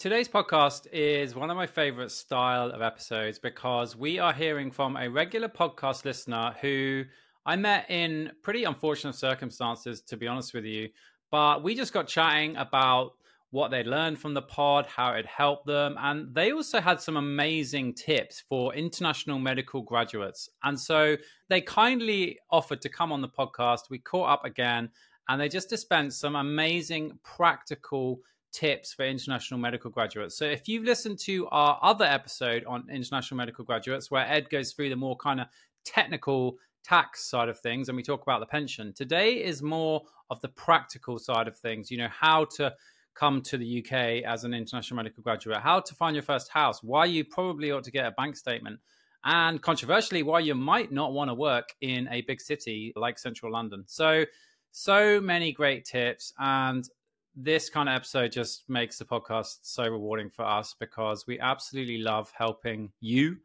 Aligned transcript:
Today's 0.00 0.30
podcast 0.30 0.86
is 0.94 1.34
one 1.34 1.50
of 1.50 1.58
my 1.58 1.66
favorite 1.66 2.10
style 2.10 2.70
of 2.70 2.80
episodes 2.80 3.38
because 3.38 3.94
we 3.94 4.18
are 4.18 4.32
hearing 4.32 4.70
from 4.70 4.96
a 4.96 5.10
regular 5.10 5.46
podcast 5.46 6.06
listener 6.06 6.54
who 6.62 7.04
I 7.44 7.56
met 7.56 7.90
in 7.90 8.32
pretty 8.40 8.64
unfortunate 8.64 9.14
circumstances, 9.14 10.00
to 10.06 10.16
be 10.16 10.26
honest 10.26 10.54
with 10.54 10.64
you. 10.64 10.88
But 11.30 11.62
we 11.62 11.74
just 11.74 11.92
got 11.92 12.08
chatting 12.08 12.56
about 12.56 13.10
what 13.50 13.70
they'd 13.70 13.86
learned 13.86 14.18
from 14.18 14.32
the 14.32 14.40
pod, 14.40 14.86
how 14.86 15.12
it 15.12 15.26
helped 15.26 15.66
them. 15.66 15.96
And 15.98 16.34
they 16.34 16.52
also 16.52 16.80
had 16.80 17.02
some 17.02 17.18
amazing 17.18 17.92
tips 17.92 18.42
for 18.48 18.74
international 18.74 19.38
medical 19.38 19.82
graduates. 19.82 20.48
And 20.64 20.80
so 20.80 21.18
they 21.50 21.60
kindly 21.60 22.38
offered 22.50 22.80
to 22.80 22.88
come 22.88 23.12
on 23.12 23.20
the 23.20 23.28
podcast. 23.28 23.90
We 23.90 23.98
caught 23.98 24.30
up 24.30 24.46
again 24.46 24.88
and 25.28 25.38
they 25.38 25.50
just 25.50 25.68
dispensed 25.68 26.20
some 26.20 26.36
amazing 26.36 27.18
practical 27.22 28.20
tips 28.52 28.92
for 28.92 29.04
international 29.04 29.60
medical 29.60 29.90
graduates. 29.90 30.36
So 30.36 30.44
if 30.44 30.68
you've 30.68 30.84
listened 30.84 31.18
to 31.20 31.46
our 31.48 31.78
other 31.82 32.04
episode 32.04 32.64
on 32.64 32.88
international 32.90 33.38
medical 33.38 33.64
graduates, 33.64 34.10
where 34.10 34.26
Ed 34.26 34.50
goes 34.50 34.72
through 34.72 34.90
the 34.90 34.96
more 34.96 35.16
kind 35.16 35.40
of 35.40 35.46
technical 35.84 36.56
tax 36.82 37.24
side 37.28 37.48
of 37.48 37.58
things 37.58 37.88
and 37.88 37.96
we 37.96 38.02
talk 38.02 38.22
about 38.22 38.40
the 38.40 38.46
pension, 38.46 38.92
today 38.92 39.42
is 39.42 39.62
more 39.62 40.02
of 40.30 40.40
the 40.40 40.48
practical 40.48 41.18
side 41.18 41.48
of 41.48 41.56
things, 41.56 41.90
you 41.90 41.98
know, 41.98 42.08
how 42.10 42.44
to 42.56 42.72
come 43.14 43.42
to 43.42 43.58
the 43.58 43.84
UK 43.84 44.24
as 44.24 44.44
an 44.44 44.54
international 44.54 44.96
medical 44.96 45.22
graduate, 45.22 45.60
how 45.60 45.80
to 45.80 45.94
find 45.94 46.14
your 46.14 46.22
first 46.22 46.50
house, 46.50 46.82
why 46.82 47.04
you 47.04 47.24
probably 47.24 47.70
ought 47.70 47.84
to 47.84 47.90
get 47.90 48.06
a 48.06 48.12
bank 48.12 48.36
statement. 48.36 48.80
And 49.22 49.60
controversially, 49.60 50.22
why 50.22 50.38
you 50.40 50.54
might 50.54 50.90
not 50.90 51.12
want 51.12 51.28
to 51.28 51.34
work 51.34 51.74
in 51.82 52.08
a 52.08 52.22
big 52.22 52.40
city 52.40 52.94
like 52.96 53.18
central 53.18 53.52
London. 53.52 53.84
So, 53.86 54.24
so 54.72 55.20
many 55.20 55.52
great 55.52 55.84
tips. 55.84 56.32
And 56.38 56.88
this 57.36 57.70
kind 57.70 57.88
of 57.88 57.94
episode 57.94 58.32
just 58.32 58.68
makes 58.68 58.98
the 58.98 59.04
podcast 59.04 59.58
so 59.62 59.84
rewarding 59.84 60.30
for 60.30 60.44
us 60.44 60.74
because 60.78 61.26
we 61.26 61.38
absolutely 61.40 61.98
love 61.98 62.32
helping 62.36 62.90
you, 63.00 63.36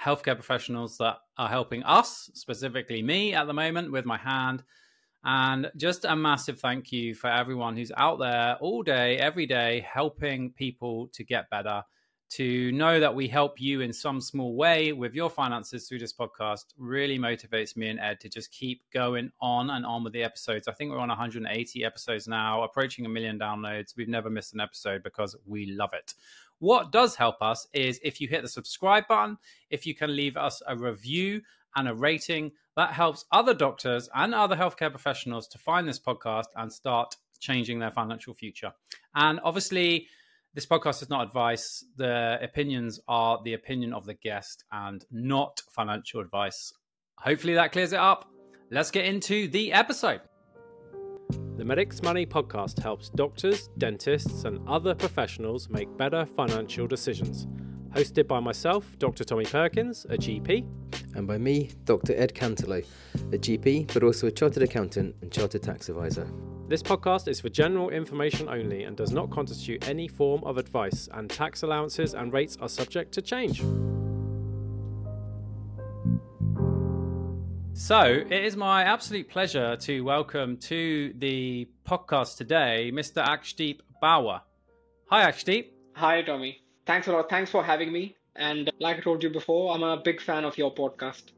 healthcare 0.00 0.34
professionals 0.34 0.96
that 0.98 1.18
are 1.38 1.48
helping 1.48 1.82
us, 1.84 2.30
specifically 2.34 3.02
me 3.02 3.34
at 3.34 3.46
the 3.46 3.52
moment 3.52 3.92
with 3.92 4.04
my 4.04 4.16
hand. 4.16 4.62
And 5.24 5.70
just 5.76 6.04
a 6.04 6.14
massive 6.14 6.60
thank 6.60 6.92
you 6.92 7.14
for 7.14 7.28
everyone 7.28 7.76
who's 7.76 7.92
out 7.96 8.18
there 8.20 8.56
all 8.60 8.82
day, 8.82 9.18
every 9.18 9.46
day, 9.46 9.84
helping 9.92 10.52
people 10.52 11.08
to 11.14 11.24
get 11.24 11.50
better 11.50 11.82
to 12.28 12.72
know 12.72 12.98
that 12.98 13.14
we 13.14 13.28
help 13.28 13.60
you 13.60 13.82
in 13.82 13.92
some 13.92 14.20
small 14.20 14.56
way 14.56 14.92
with 14.92 15.14
your 15.14 15.30
finances 15.30 15.88
through 15.88 16.00
this 16.00 16.12
podcast 16.12 16.64
really 16.76 17.18
motivates 17.18 17.76
me 17.76 17.88
and 17.88 18.00
Ed 18.00 18.20
to 18.20 18.28
just 18.28 18.50
keep 18.50 18.82
going 18.92 19.30
on 19.40 19.70
and 19.70 19.86
on 19.86 20.02
with 20.02 20.12
the 20.12 20.24
episodes. 20.24 20.66
I 20.66 20.72
think 20.72 20.90
we're 20.90 20.98
on 20.98 21.08
180 21.08 21.84
episodes 21.84 22.26
now, 22.26 22.62
approaching 22.62 23.06
a 23.06 23.08
million 23.08 23.38
downloads. 23.38 23.96
We've 23.96 24.08
never 24.08 24.28
missed 24.28 24.54
an 24.54 24.60
episode 24.60 25.02
because 25.02 25.36
we 25.46 25.66
love 25.66 25.92
it. 25.92 26.14
What 26.58 26.90
does 26.90 27.14
help 27.14 27.42
us 27.42 27.68
is 27.72 28.00
if 28.02 28.20
you 28.20 28.28
hit 28.28 28.42
the 28.42 28.48
subscribe 28.48 29.06
button, 29.06 29.38
if 29.70 29.86
you 29.86 29.94
can 29.94 30.16
leave 30.16 30.36
us 30.36 30.62
a 30.66 30.76
review 30.76 31.42
and 31.76 31.88
a 31.88 31.94
rating, 31.94 32.52
that 32.76 32.92
helps 32.92 33.24
other 33.30 33.54
doctors 33.54 34.08
and 34.14 34.34
other 34.34 34.56
healthcare 34.56 34.90
professionals 34.90 35.46
to 35.48 35.58
find 35.58 35.86
this 35.86 36.00
podcast 36.00 36.46
and 36.56 36.72
start 36.72 37.14
changing 37.38 37.78
their 37.78 37.90
financial 37.90 38.34
future. 38.34 38.72
And 39.14 39.40
obviously, 39.44 40.08
this 40.56 40.64
podcast 40.64 41.02
is 41.02 41.10
not 41.10 41.22
advice. 41.22 41.84
The 41.98 42.38
opinions 42.40 42.98
are 43.06 43.38
the 43.44 43.52
opinion 43.52 43.92
of 43.92 44.06
the 44.06 44.14
guest 44.14 44.64
and 44.72 45.04
not 45.10 45.60
financial 45.70 46.18
advice. 46.18 46.72
Hopefully 47.18 47.52
that 47.54 47.72
clears 47.72 47.92
it 47.92 47.98
up. 47.98 48.26
Let's 48.70 48.90
get 48.90 49.04
into 49.04 49.48
the 49.48 49.70
episode. 49.74 50.22
The 51.58 51.64
Medics 51.64 52.02
Money 52.02 52.24
podcast 52.24 52.82
helps 52.82 53.10
doctors, 53.10 53.68
dentists, 53.76 54.44
and 54.44 54.66
other 54.66 54.94
professionals 54.94 55.68
make 55.68 55.94
better 55.98 56.24
financial 56.24 56.86
decisions. 56.86 57.46
Hosted 57.90 58.26
by 58.26 58.40
myself, 58.40 58.98
Dr. 58.98 59.24
Tommy 59.24 59.44
Perkins, 59.44 60.06
a 60.08 60.16
GP. 60.16 60.66
And 61.14 61.26
by 61.26 61.36
me, 61.36 61.70
Dr. 61.84 62.14
Ed 62.16 62.34
Cantelo, 62.34 62.82
a 63.14 63.38
GP, 63.38 63.92
but 63.92 64.02
also 64.02 64.26
a 64.26 64.30
chartered 64.30 64.62
accountant 64.62 65.16
and 65.20 65.30
chartered 65.30 65.62
tax 65.62 65.90
advisor. 65.90 66.26
This 66.68 66.82
podcast 66.82 67.28
is 67.28 67.40
for 67.40 67.48
general 67.48 67.90
information 67.90 68.48
only 68.48 68.82
and 68.82 68.96
does 68.96 69.12
not 69.12 69.30
constitute 69.30 69.88
any 69.88 70.08
form 70.08 70.42
of 70.42 70.58
advice, 70.58 71.08
and 71.14 71.30
tax 71.30 71.62
allowances 71.62 72.12
and 72.12 72.32
rates 72.32 72.58
are 72.60 72.68
subject 72.68 73.12
to 73.12 73.22
change. 73.22 73.60
So, 77.72 78.02
it 78.02 78.44
is 78.44 78.56
my 78.56 78.82
absolute 78.82 79.28
pleasure 79.28 79.76
to 79.76 80.00
welcome 80.00 80.56
to 80.56 81.14
the 81.18 81.68
podcast 81.86 82.36
today 82.36 82.90
Mr. 82.92 83.24
Akshdeep 83.24 83.78
Bawa. 84.02 84.40
Hi, 85.08 85.30
Akshdeep. 85.30 85.66
Hi, 85.94 86.22
Tommy. 86.22 86.62
Thanks 86.84 87.06
a 87.06 87.12
lot. 87.12 87.30
Thanks 87.30 87.52
for 87.52 87.62
having 87.62 87.92
me. 87.92 88.16
And 88.34 88.72
like 88.80 88.96
I 88.96 89.00
told 89.02 89.22
you 89.22 89.30
before, 89.30 89.72
I'm 89.72 89.84
a 89.84 89.98
big 89.98 90.20
fan 90.20 90.44
of 90.44 90.58
your 90.58 90.74
podcast. 90.74 91.30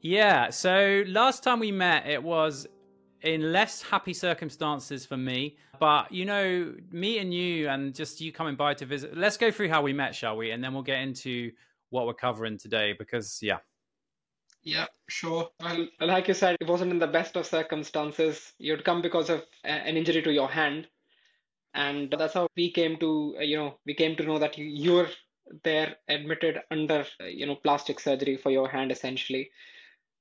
Yeah. 0.00 0.48
So, 0.48 1.04
last 1.06 1.44
time 1.44 1.60
we 1.60 1.70
met, 1.70 2.06
it 2.06 2.22
was 2.22 2.66
in 3.22 3.52
less 3.52 3.82
happy 3.82 4.12
circumstances 4.12 5.06
for 5.06 5.16
me. 5.16 5.56
But 5.78 6.12
you 6.12 6.24
know, 6.24 6.74
me 6.90 7.18
and 7.18 7.32
you, 7.32 7.68
and 7.68 7.94
just 7.94 8.20
you 8.20 8.32
coming 8.32 8.56
by 8.56 8.74
to 8.74 8.86
visit. 8.86 9.16
Let's 9.16 9.36
go 9.36 9.50
through 9.50 9.68
how 9.68 9.82
we 9.82 9.92
met, 9.92 10.14
shall 10.14 10.36
we? 10.36 10.50
And 10.50 10.62
then 10.62 10.74
we'll 10.74 10.82
get 10.82 11.00
into 11.00 11.52
what 11.90 12.06
we're 12.06 12.14
covering 12.14 12.58
today. 12.58 12.94
Because 12.98 13.38
yeah, 13.42 13.58
yeah, 14.62 14.86
sure. 15.08 15.48
Well, 15.60 15.88
like 16.00 16.28
you 16.28 16.34
said, 16.34 16.56
it 16.60 16.68
wasn't 16.68 16.90
in 16.90 16.98
the 16.98 17.06
best 17.06 17.36
of 17.36 17.46
circumstances. 17.46 18.52
You'd 18.58 18.84
come 18.84 19.00
because 19.00 19.30
of 19.30 19.40
uh, 19.64 19.68
an 19.68 19.96
injury 19.96 20.22
to 20.22 20.32
your 20.32 20.48
hand, 20.48 20.86
and 21.74 22.14
that's 22.16 22.34
how 22.34 22.46
we 22.56 22.70
came 22.70 22.98
to 22.98 23.36
uh, 23.38 23.42
you 23.42 23.56
know 23.56 23.78
we 23.86 23.94
came 23.94 24.16
to 24.16 24.24
know 24.24 24.38
that 24.38 24.58
you, 24.58 24.66
you 24.66 24.92
were 24.92 25.08
there 25.64 25.96
admitted 26.08 26.60
under 26.70 27.06
uh, 27.20 27.24
you 27.24 27.46
know 27.46 27.56
plastic 27.56 28.00
surgery 28.00 28.36
for 28.36 28.50
your 28.50 28.68
hand 28.68 28.92
essentially. 28.92 29.50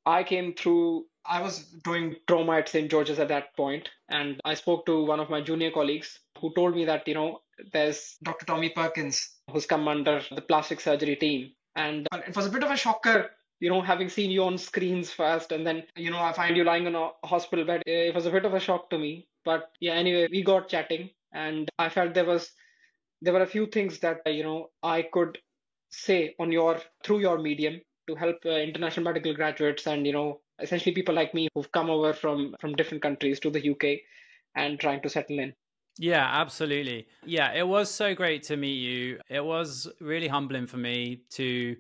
I 0.05 0.23
came 0.23 0.53
through 0.53 1.05
I 1.29 1.41
was 1.41 1.65
doing 1.83 2.15
trauma 2.27 2.53
at 2.53 2.69
St. 2.69 2.89
George's 2.89 3.19
at 3.19 3.27
that 3.27 3.55
point, 3.55 3.87
and 4.09 4.41
I 4.43 4.55
spoke 4.55 4.87
to 4.87 5.05
one 5.05 5.19
of 5.19 5.29
my 5.29 5.41
junior 5.41 5.69
colleagues 5.69 6.19
who 6.41 6.51
told 6.55 6.75
me 6.75 6.85
that, 6.85 7.07
you 7.07 7.13
know, 7.13 7.41
there's 7.71 8.17
Dr. 8.23 8.45
Tommy 8.47 8.69
Perkins 8.69 9.29
who's 9.51 9.67
come 9.67 9.87
under 9.87 10.21
the 10.31 10.41
plastic 10.41 10.79
surgery 10.79 11.15
team. 11.15 11.51
And 11.75 12.07
uh, 12.11 12.21
it 12.27 12.35
was 12.35 12.47
a 12.47 12.49
bit 12.49 12.63
of 12.63 12.71
a 12.71 12.77
shocker, 12.77 13.29
you 13.59 13.69
know, 13.69 13.81
having 13.81 14.09
seen 14.09 14.31
you 14.31 14.43
on 14.43 14.57
screens 14.57 15.11
first, 15.11 15.51
and 15.51 15.65
then, 15.65 15.83
you 15.95 16.09
know, 16.09 16.19
I 16.19 16.33
find 16.33 16.57
you 16.57 16.63
lying 16.63 16.87
on 16.87 16.95
a 16.95 17.27
hospital 17.27 17.63
bed. 17.63 17.83
Uh, 17.87 18.09
it 18.09 18.15
was 18.15 18.25
a 18.25 18.31
bit 18.31 18.45
of 18.45 18.55
a 18.55 18.59
shock 18.59 18.89
to 18.89 18.97
me. 18.97 19.27
But 19.45 19.69
yeah, 19.79 19.93
anyway, 19.93 20.27
we 20.31 20.43
got 20.43 20.67
chatting, 20.67 21.11
and 21.31 21.69
I 21.77 21.89
felt 21.89 22.15
there 22.15 22.25
was 22.25 22.51
there 23.21 23.33
were 23.33 23.43
a 23.43 23.47
few 23.47 23.67
things 23.67 23.99
that 23.99 24.21
uh, 24.25 24.29
you 24.29 24.43
know 24.43 24.69
I 24.81 25.03
could 25.03 25.37
say 25.89 26.35
on 26.39 26.51
your 26.51 26.79
through 27.03 27.19
your 27.19 27.37
medium 27.37 27.81
to 28.07 28.15
help 28.15 28.37
uh, 28.45 28.49
international 28.49 29.05
medical 29.05 29.33
graduates 29.33 29.87
and 29.87 30.05
you 30.05 30.13
know 30.13 30.41
essentially 30.61 30.93
people 30.93 31.15
like 31.15 31.33
me 31.33 31.47
who've 31.53 31.71
come 31.71 31.89
over 31.89 32.13
from 32.13 32.55
from 32.59 32.75
different 32.75 33.01
countries 33.01 33.39
to 33.41 33.49
the 33.49 33.63
UK 33.65 34.01
and 34.55 34.79
trying 34.79 35.01
to 35.01 35.09
settle 35.09 35.39
in. 35.39 35.53
Yeah, 35.97 36.25
absolutely. 36.25 37.07
Yeah, 37.25 37.51
it 37.53 37.67
was 37.67 37.91
so 37.91 38.15
great 38.15 38.43
to 38.43 38.55
meet 38.55 38.77
you. 38.77 39.19
It 39.29 39.43
was 39.43 39.87
really 39.99 40.27
humbling 40.27 40.65
for 40.65 40.77
me 40.77 41.23
to 41.31 41.75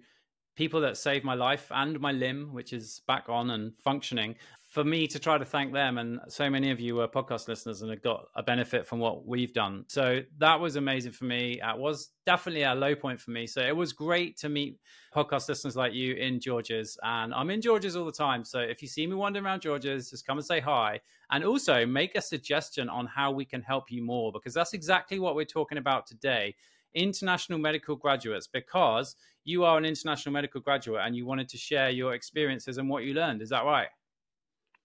people 0.57 0.81
that 0.81 0.97
saved 0.97 1.23
my 1.23 1.35
life 1.35 1.71
and 1.71 1.99
my 2.01 2.11
limb, 2.11 2.53
which 2.53 2.73
is 2.73 3.01
back 3.07 3.29
on 3.29 3.51
and 3.51 3.71
functioning 3.81 4.35
for 4.69 4.83
me 4.83 5.07
to 5.07 5.17
try 5.17 5.35
to 5.35 5.43
thank 5.43 5.73
them 5.73 5.97
and 5.97 6.19
so 6.27 6.47
many 6.47 6.69
of 6.69 6.79
you 6.79 6.93
were 6.93 7.07
podcast 7.07 7.47
listeners 7.47 7.81
and 7.81 7.89
have 7.89 8.03
got 8.03 8.27
a 8.35 8.43
benefit 8.43 8.85
from 8.85 8.99
what 8.99 9.25
we've 9.25 9.51
done. 9.51 9.83
So 9.87 10.21
that 10.37 10.59
was 10.59 10.75
amazing 10.75 11.11
for 11.13 11.25
me. 11.25 11.59
It 11.59 11.77
was 11.77 12.11
definitely 12.27 12.61
a 12.61 12.75
low 12.75 12.93
point 12.93 13.19
for 13.19 13.31
me. 13.31 13.47
So 13.47 13.61
it 13.61 13.75
was 13.75 13.93
great 13.93 14.37
to 14.37 14.47
meet 14.49 14.77
podcast 15.15 15.49
listeners 15.49 15.75
like 15.75 15.93
you 15.93 16.13
in 16.13 16.39
george's 16.39 16.95
and 17.01 17.33
i'm 17.33 17.49
in 17.49 17.61
george's 17.61 17.95
all 17.95 18.05
the 18.05 18.11
time. 18.11 18.45
So 18.45 18.59
if 18.59 18.83
you 18.83 18.87
see 18.87 19.07
me 19.07 19.15
wandering 19.15 19.43
around 19.43 19.61
george's 19.63 20.11
just 20.11 20.27
come 20.27 20.37
and 20.37 20.45
say 20.45 20.59
hi. 20.59 20.99
And 21.31 21.43
also 21.43 21.83
make 21.87 22.15
a 22.15 22.21
suggestion 22.21 22.89
on 22.89 23.07
how 23.07 23.31
we 23.31 23.45
can 23.45 23.63
help 23.63 23.91
you 23.91 24.03
more 24.03 24.31
because 24.31 24.53
that's 24.53 24.73
exactly 24.73 25.17
what 25.17 25.33
we're 25.33 25.45
talking 25.45 25.79
about 25.79 26.05
today. 26.05 26.55
International 26.93 27.57
medical 27.57 27.95
graduates 27.95 28.45
because 28.45 29.15
you 29.45 29.63
are 29.63 29.79
an 29.79 29.85
international 29.85 30.31
medical 30.31 30.61
graduate 30.61 31.01
and 31.03 31.15
you 31.15 31.25
wanted 31.25 31.49
to 31.49 31.57
share 31.57 31.89
your 31.89 32.13
experiences 32.13 32.77
and 32.77 32.87
what 32.87 33.03
you 33.03 33.15
learned. 33.15 33.41
Is 33.41 33.49
that 33.49 33.65
right 33.65 33.87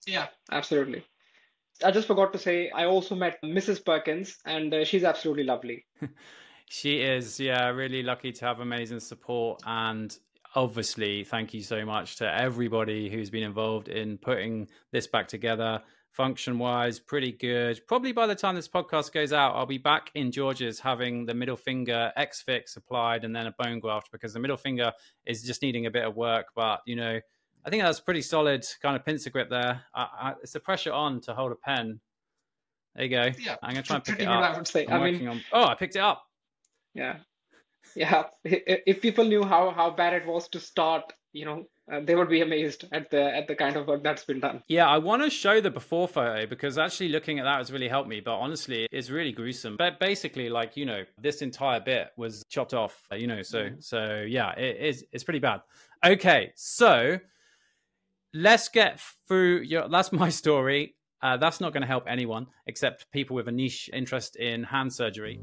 yeah, 0.06 0.28
absolutely. 0.50 1.04
I 1.82 1.90
just 1.90 2.06
forgot 2.06 2.32
to 2.32 2.38
say, 2.38 2.70
I 2.70 2.84
also 2.84 3.14
met 3.14 3.42
Mrs. 3.42 3.84
Perkins, 3.84 4.38
and 4.44 4.72
uh, 4.72 4.84
she's 4.84 5.04
absolutely 5.04 5.44
lovely. 5.44 5.84
she 6.68 7.00
is, 7.00 7.40
yeah, 7.40 7.68
really 7.68 8.02
lucky 8.02 8.32
to 8.32 8.44
have 8.44 8.60
amazing 8.60 9.00
support. 9.00 9.60
And 9.66 10.16
obviously, 10.54 11.24
thank 11.24 11.52
you 11.52 11.62
so 11.62 11.84
much 11.84 12.16
to 12.16 12.32
everybody 12.32 13.10
who's 13.10 13.30
been 13.30 13.42
involved 13.42 13.88
in 13.88 14.18
putting 14.18 14.68
this 14.92 15.06
back 15.06 15.26
together. 15.26 15.82
Function 16.10 16.60
wise, 16.60 17.00
pretty 17.00 17.32
good. 17.32 17.80
Probably 17.88 18.12
by 18.12 18.28
the 18.28 18.36
time 18.36 18.54
this 18.54 18.68
podcast 18.68 19.12
goes 19.12 19.32
out, 19.32 19.56
I'll 19.56 19.66
be 19.66 19.78
back 19.78 20.12
in 20.14 20.30
George's 20.30 20.78
having 20.78 21.26
the 21.26 21.34
middle 21.34 21.56
finger 21.56 22.12
X 22.16 22.40
fix 22.40 22.76
applied 22.76 23.24
and 23.24 23.34
then 23.34 23.48
a 23.48 23.54
bone 23.58 23.80
graft 23.80 24.12
because 24.12 24.32
the 24.32 24.38
middle 24.38 24.56
finger 24.56 24.92
is 25.26 25.42
just 25.42 25.60
needing 25.60 25.86
a 25.86 25.90
bit 25.90 26.04
of 26.04 26.14
work. 26.14 26.46
But, 26.54 26.82
you 26.86 26.94
know, 26.94 27.18
I 27.64 27.70
think 27.70 27.82
that's 27.82 28.00
pretty 28.00 28.22
solid 28.22 28.66
kind 28.82 28.96
of 28.96 29.04
pincer 29.04 29.30
grip 29.30 29.48
there. 29.48 29.82
I, 29.94 30.02
I, 30.02 30.34
it's 30.42 30.52
the 30.52 30.60
pressure 30.60 30.92
on 30.92 31.20
to 31.22 31.34
hold 31.34 31.52
a 31.52 31.56
pen. 31.56 32.00
There 32.94 33.04
you 33.04 33.10
go. 33.10 33.28
Yeah, 33.40 33.56
I'm 33.62 33.70
gonna 33.70 33.82
try 33.82 33.96
and 33.96 34.04
pick 34.04 34.20
it 34.20 34.28
up. 34.28 34.42
I 34.42 34.56
would 34.56 34.68
say. 34.68 34.86
I'm 34.86 35.02
I 35.02 35.10
mean, 35.10 35.26
on... 35.26 35.40
oh, 35.52 35.64
I 35.64 35.74
picked 35.74 35.96
it 35.96 36.00
up. 36.00 36.24
Yeah. 36.94 37.16
Yeah. 37.96 38.24
If 38.44 39.00
people 39.00 39.24
knew 39.24 39.44
how 39.44 39.70
how 39.70 39.90
bad 39.90 40.12
it 40.12 40.26
was 40.26 40.48
to 40.48 40.60
start, 40.60 41.12
you 41.32 41.44
know, 41.44 41.64
uh, 41.92 42.00
they 42.00 42.14
would 42.14 42.28
be 42.28 42.40
amazed 42.40 42.84
at 42.92 43.10
the 43.10 43.22
at 43.22 43.48
the 43.48 43.54
kind 43.54 43.76
of 43.76 43.86
work 43.86 44.02
that's 44.02 44.24
been 44.24 44.40
done. 44.40 44.62
Yeah, 44.68 44.86
I 44.88 44.98
want 44.98 45.22
to 45.22 45.30
show 45.30 45.60
the 45.60 45.70
before 45.70 46.06
photo 46.08 46.46
because 46.46 46.78
actually 46.78 47.08
looking 47.08 47.38
at 47.38 47.44
that 47.44 47.58
has 47.58 47.72
really 47.72 47.88
helped 47.88 48.08
me. 48.08 48.20
But 48.20 48.36
honestly, 48.36 48.86
it's 48.90 49.10
really 49.10 49.32
gruesome. 49.32 49.76
But 49.76 49.98
basically, 49.98 50.48
like 50.48 50.76
you 50.76 50.86
know, 50.86 51.04
this 51.20 51.42
entire 51.42 51.80
bit 51.80 52.08
was 52.16 52.44
chopped 52.48 52.74
off. 52.74 53.06
You 53.12 53.26
know, 53.26 53.42
so 53.42 53.64
mm. 53.64 53.82
so 53.82 54.24
yeah, 54.26 54.52
it 54.52 54.76
is 54.80 55.04
it's 55.12 55.24
pretty 55.24 55.40
bad. 55.40 55.60
Okay, 56.04 56.52
so 56.54 57.18
let's 58.34 58.68
get 58.68 59.00
through 59.26 59.60
your. 59.62 59.88
That's 59.88 60.12
my 60.12 60.28
story. 60.28 60.96
Uh, 61.22 61.38
that's 61.38 61.60
not 61.60 61.72
going 61.72 61.80
to 61.80 61.86
help 61.86 62.04
anyone 62.06 62.46
except 62.66 63.10
people 63.10 63.34
with 63.34 63.48
a 63.48 63.52
niche 63.52 63.88
interest 63.94 64.36
in 64.36 64.62
hand 64.62 64.92
surgery. 64.92 65.40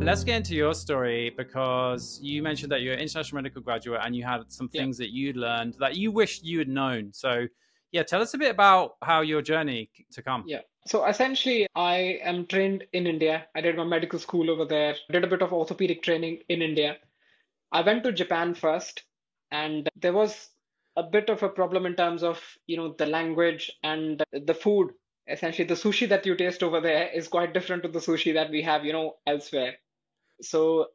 Let's 0.00 0.24
get 0.24 0.36
into 0.36 0.54
your 0.54 0.74
story 0.74 1.32
because 1.36 2.18
you 2.22 2.42
mentioned 2.42 2.72
that 2.72 2.80
you're 2.80 2.94
an 2.94 3.00
international 3.00 3.42
medical 3.42 3.60
graduate 3.60 4.00
and 4.02 4.16
you 4.16 4.24
had 4.24 4.40
some 4.48 4.68
things 4.68 4.98
yeah. 4.98 5.04
that 5.04 5.12
you'd 5.12 5.36
learned 5.36 5.76
that 5.78 5.96
you 5.96 6.10
wished 6.10 6.44
you 6.44 6.58
had 6.58 6.68
known. 6.68 7.12
So, 7.12 7.46
yeah, 7.92 8.02
tell 8.04 8.22
us 8.22 8.32
a 8.32 8.38
bit 8.38 8.50
about 8.50 8.92
how 9.02 9.20
your 9.20 9.42
journey 9.42 9.90
to 10.12 10.22
come. 10.22 10.44
Yeah. 10.46 10.62
So 10.86 11.04
essentially, 11.04 11.66
I 11.76 12.18
am 12.22 12.46
trained 12.46 12.84
in 12.92 13.06
India. 13.06 13.46
I 13.54 13.60
did 13.60 13.76
my 13.76 13.84
medical 13.84 14.18
school 14.18 14.50
over 14.50 14.64
there, 14.64 14.96
did 15.12 15.24
a 15.24 15.28
bit 15.28 15.42
of 15.42 15.52
orthopedic 15.52 16.02
training 16.02 16.38
in 16.48 16.62
India. 16.62 16.96
I 17.70 17.82
went 17.82 18.02
to 18.04 18.12
Japan 18.12 18.54
first, 18.54 19.02
and 19.50 19.88
there 19.96 20.12
was 20.12 20.50
a 20.96 21.02
bit 21.02 21.28
of 21.30 21.42
a 21.42 21.48
problem 21.48 21.86
in 21.86 21.94
terms 21.94 22.22
of 22.22 22.42
you 22.66 22.76
know 22.76 22.92
the 22.98 23.06
language 23.06 23.70
and 23.82 24.22
the 24.32 24.54
food. 24.54 24.92
Essentially 25.28 25.68
the 25.68 25.74
sushi 25.74 26.08
that 26.08 26.24
you 26.26 26.34
taste 26.34 26.62
over 26.62 26.80
there 26.80 27.08
is 27.08 27.28
quite 27.28 27.52
different 27.52 27.82
to 27.82 27.88
the 27.88 27.98
sushi 27.98 28.32
that 28.34 28.50
we 28.50 28.62
have 28.62 28.84
you 28.84 28.92
know 28.92 29.16
elsewhere. 29.26 29.74
So 30.42 30.88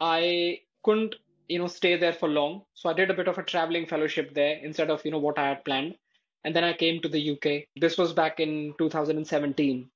i 0.00 0.60
couldn't 0.84 1.14
you 1.48 1.58
know 1.58 1.66
stay 1.66 1.96
there 1.96 2.12
for 2.12 2.28
long. 2.28 2.62
So 2.74 2.88
i 2.90 2.92
did 2.92 3.10
a 3.10 3.14
bit 3.14 3.28
of 3.28 3.38
a 3.38 3.42
traveling 3.42 3.86
fellowship 3.86 4.34
there 4.34 4.58
instead 4.62 4.90
of 4.90 5.04
you 5.04 5.10
know 5.10 5.18
what 5.18 5.38
i 5.38 5.48
had 5.48 5.64
planned. 5.64 5.96
And 6.44 6.56
then 6.56 6.64
i 6.64 6.72
came 6.72 7.00
to 7.02 7.08
the 7.08 7.30
uk 7.32 7.46
this 7.76 7.98
was 7.98 8.12
back 8.12 8.40
in 8.40 8.74
2017 8.78 9.90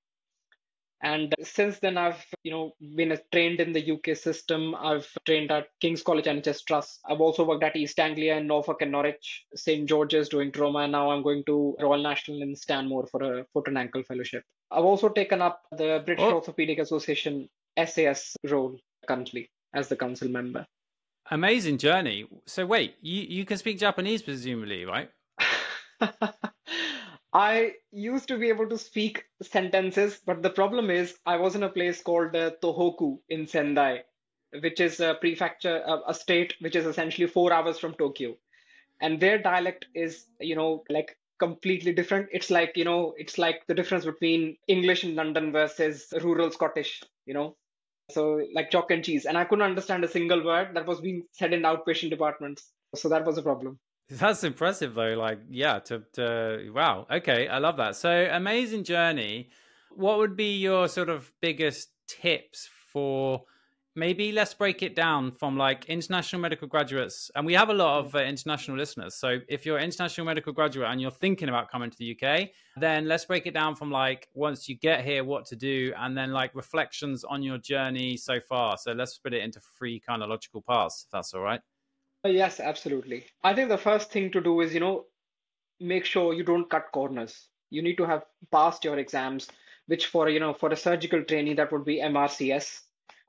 and 1.07 1.35
since 1.43 1.79
then 1.79 1.97
i've 1.97 2.23
you 2.43 2.51
know 2.51 2.73
been 2.97 3.17
trained 3.33 3.61
in 3.61 3.73
the 3.73 3.83
uk 3.93 4.17
system. 4.17 4.75
I've 4.75 5.09
trained 5.25 5.51
at 5.51 5.69
king's 5.81 6.03
college 6.03 6.27
and 6.27 6.43
nhs 6.43 6.65
trust. 6.67 7.01
I've 7.09 7.21
also 7.21 7.45
worked 7.45 7.65
at 7.69 7.77
east 7.77 7.99
anglia 8.07 8.37
and 8.37 8.49
norfolk 8.49 8.83
and 8.83 8.93
norwich. 8.93 9.45
St 9.55 9.89
george's 9.89 10.29
doing 10.29 10.51
trauma. 10.53 10.81
And 10.81 10.93
now 10.93 11.11
i'm 11.11 11.23
going 11.23 11.45
to 11.51 11.77
royal 11.81 12.03
national 12.03 12.43
in 12.43 12.57
stanmore 12.57 13.07
for 13.07 13.23
a 13.23 13.45
foot 13.53 13.69
and 13.69 13.79
ankle 13.79 14.03
fellowship. 14.03 14.43
I've 14.71 14.89
also 14.93 15.09
taken 15.09 15.43
up 15.43 15.63
the 15.71 16.03
british 16.05 16.25
oh. 16.25 16.35
orthopedic 16.41 16.81
association 16.81 17.49
sas 17.87 18.37
role 18.45 18.77
currently 19.09 19.51
as 19.75 19.89
the 19.89 19.97
council 19.97 20.29
member. 20.29 20.67
Amazing 21.31 21.79
journey. 21.79 22.27
So 22.47 22.67
wait 22.67 22.97
you 23.01 23.23
you 23.39 23.45
can 23.45 23.59
speak 23.59 23.79
japanese 23.79 24.23
presumably 24.23 24.85
right 24.85 25.11
I 27.37 27.75
used 27.93 28.29
to 28.29 28.39
be 28.39 28.49
able 28.49 28.67
to 28.71 28.79
speak 28.79 29.27
sentences, 29.43 30.19
but 30.25 30.43
the 30.43 30.49
problem 30.49 30.91
is 30.91 31.19
I 31.27 31.37
was 31.37 31.55
in 31.55 31.65
a 31.65 31.69
place 31.69 32.03
called 32.03 32.35
uh, 32.35 32.53
Tohoku 32.63 33.19
in 33.29 33.47
Sendai, 33.47 34.05
which 34.63 34.81
is 34.81 35.01
a 35.01 35.17
prefecture, 35.21 35.85
a 36.09 36.15
state 36.15 36.55
which 36.61 36.75
is 36.75 36.87
essentially 36.87 37.27
four 37.27 37.53
hours 37.53 37.79
from 37.79 37.93
Tokyo. 37.93 38.39
And 39.03 39.21
their 39.21 39.37
dialect 39.39 39.85
is, 39.95 40.25
you 40.41 40.57
know, 40.57 40.85
like 40.89 41.19
completely 41.39 41.93
different. 41.93 42.29
It's 42.33 42.51
like, 42.51 42.73
you 42.75 42.87
know, 42.87 43.13
it's 43.19 43.37
like 43.37 43.67
the 43.67 43.75
difference 43.75 44.07
between 44.07 44.57
English 44.67 45.05
in 45.05 45.15
London 45.15 45.53
versus 45.53 46.15
rural 46.23 46.51
Scottish, 46.51 47.03
you 47.27 47.35
know. 47.35 47.55
So 48.13 48.47
like 48.55 48.71
chalk 48.71 48.91
and 48.91 49.05
cheese. 49.05 49.27
And 49.27 49.37
I 49.37 49.45
couldn't 49.45 49.65
understand 49.67 50.05
a 50.05 50.09
single 50.09 50.43
word 50.43 50.71
that 50.75 50.87
was 50.87 51.03
being 51.03 51.25
said 51.33 51.53
in 51.53 51.63
outpatient 51.63 52.09
departments. 52.09 52.73
So 52.95 53.11
that 53.11 53.27
was 53.27 53.37
a 53.37 53.43
problem. 53.43 53.79
That's 54.11 54.45
impressive 54.45 54.95
though. 54.95 55.15
Like, 55.15 55.41
yeah, 55.51 55.81
to, 55.81 56.03
to 56.15 56.71
wow. 56.75 57.07
Okay, 57.11 57.49
I 57.49 57.59
love 57.59 57.77
that. 57.79 57.97
So 57.97 58.29
amazing 58.31 58.85
journey. 58.85 59.51
What 59.91 60.19
would 60.19 60.37
be 60.37 60.57
your 60.57 60.89
sort 60.89 61.09
of 61.09 61.33
biggest 61.41 61.89
tips 62.07 62.69
for 62.93 63.43
maybe 63.97 64.31
let's 64.31 64.53
break 64.53 64.83
it 64.83 64.95
down 64.95 65.33
from 65.33 65.57
like 65.57 65.87
international 65.87 66.41
medical 66.41 66.69
graduates 66.69 67.31
and 67.35 67.45
we 67.47 67.55
have 67.55 67.71
a 67.71 67.75
lot 67.75 67.99
of 67.99 68.15
uh, 68.15 68.19
international 68.19 68.77
listeners 68.77 69.15
so 69.15 69.39
if 69.49 69.65
you're 69.65 69.79
an 69.79 69.85
international 69.85 70.27
medical 70.27 70.53
graduate 70.53 70.89
and 70.91 71.01
you're 71.01 71.11
thinking 71.11 71.49
about 71.49 71.71
coming 71.71 71.91
to 71.91 71.97
the 71.99 72.15
uk 72.15 72.49
then 72.77 73.09
let's 73.09 73.25
break 73.25 73.47
it 73.47 73.55
down 73.55 73.75
from 73.75 73.91
like 73.91 74.29
once 74.35 74.69
you 74.69 74.77
get 74.77 75.03
here 75.03 75.25
what 75.25 75.47
to 75.47 75.57
do 75.57 75.93
and 75.99 76.17
then 76.17 76.31
like 76.31 76.55
reflections 76.55 77.25
on 77.25 77.43
your 77.43 77.59
journey 77.59 78.17
so 78.17 78.39
far 78.39 78.77
so 78.77 78.93
let's 78.93 79.15
split 79.15 79.33
it 79.33 79.43
into 79.43 79.61
three 79.79 79.99
kind 79.99 80.23
of 80.23 80.29
logical 80.29 80.63
paths 80.63 81.05
if 81.07 81.11
that's 81.11 81.33
all 81.33 81.41
right 81.41 81.61
yes, 82.27 82.61
absolutely. 82.61 83.27
I 83.43 83.55
think 83.55 83.69
the 83.69 83.79
first 83.79 84.11
thing 84.11 84.31
to 84.33 84.41
do 84.41 84.61
is, 84.61 84.75
you 84.75 84.81
know, 84.81 85.05
make 85.81 86.05
sure 86.05 86.35
you 86.35 86.45
don't 86.45 86.71
cut 86.71 86.87
corners. 86.93 87.49
You 87.71 87.83
need 87.83 87.97
to 87.97 88.07
have 88.07 88.25
passed 88.53 88.85
your 88.85 88.99
exams, 88.99 89.49
which 89.87 90.07
for, 90.07 90.29
you 90.29 90.41
know, 90.41 90.55
for 90.55 90.71
a 90.71 90.77
surgical 90.77 91.23
training, 91.25 91.57
that 91.57 91.73
would 91.73 91.85
be 91.85 92.01
MRCS. 92.01 92.81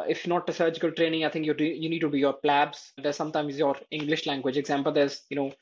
If 0.07 0.27
not 0.27 0.49
a 0.49 0.53
surgical 0.53 0.91
training, 0.91 1.25
I 1.25 1.29
think 1.29 1.45
you 1.45 1.53
do, 1.53 1.63
you 1.63 1.89
need 1.89 2.01
to 2.01 2.11
do 2.11 2.17
your 2.17 2.35
PLABs. 2.43 2.91
There's 3.01 3.15
sometimes 3.15 3.57
your 3.57 3.75
English 3.89 4.25
language 4.27 4.57
exam, 4.57 4.83
but 4.83 4.93
there's, 4.93 5.23
you 5.29 5.35
know, 5.35 5.53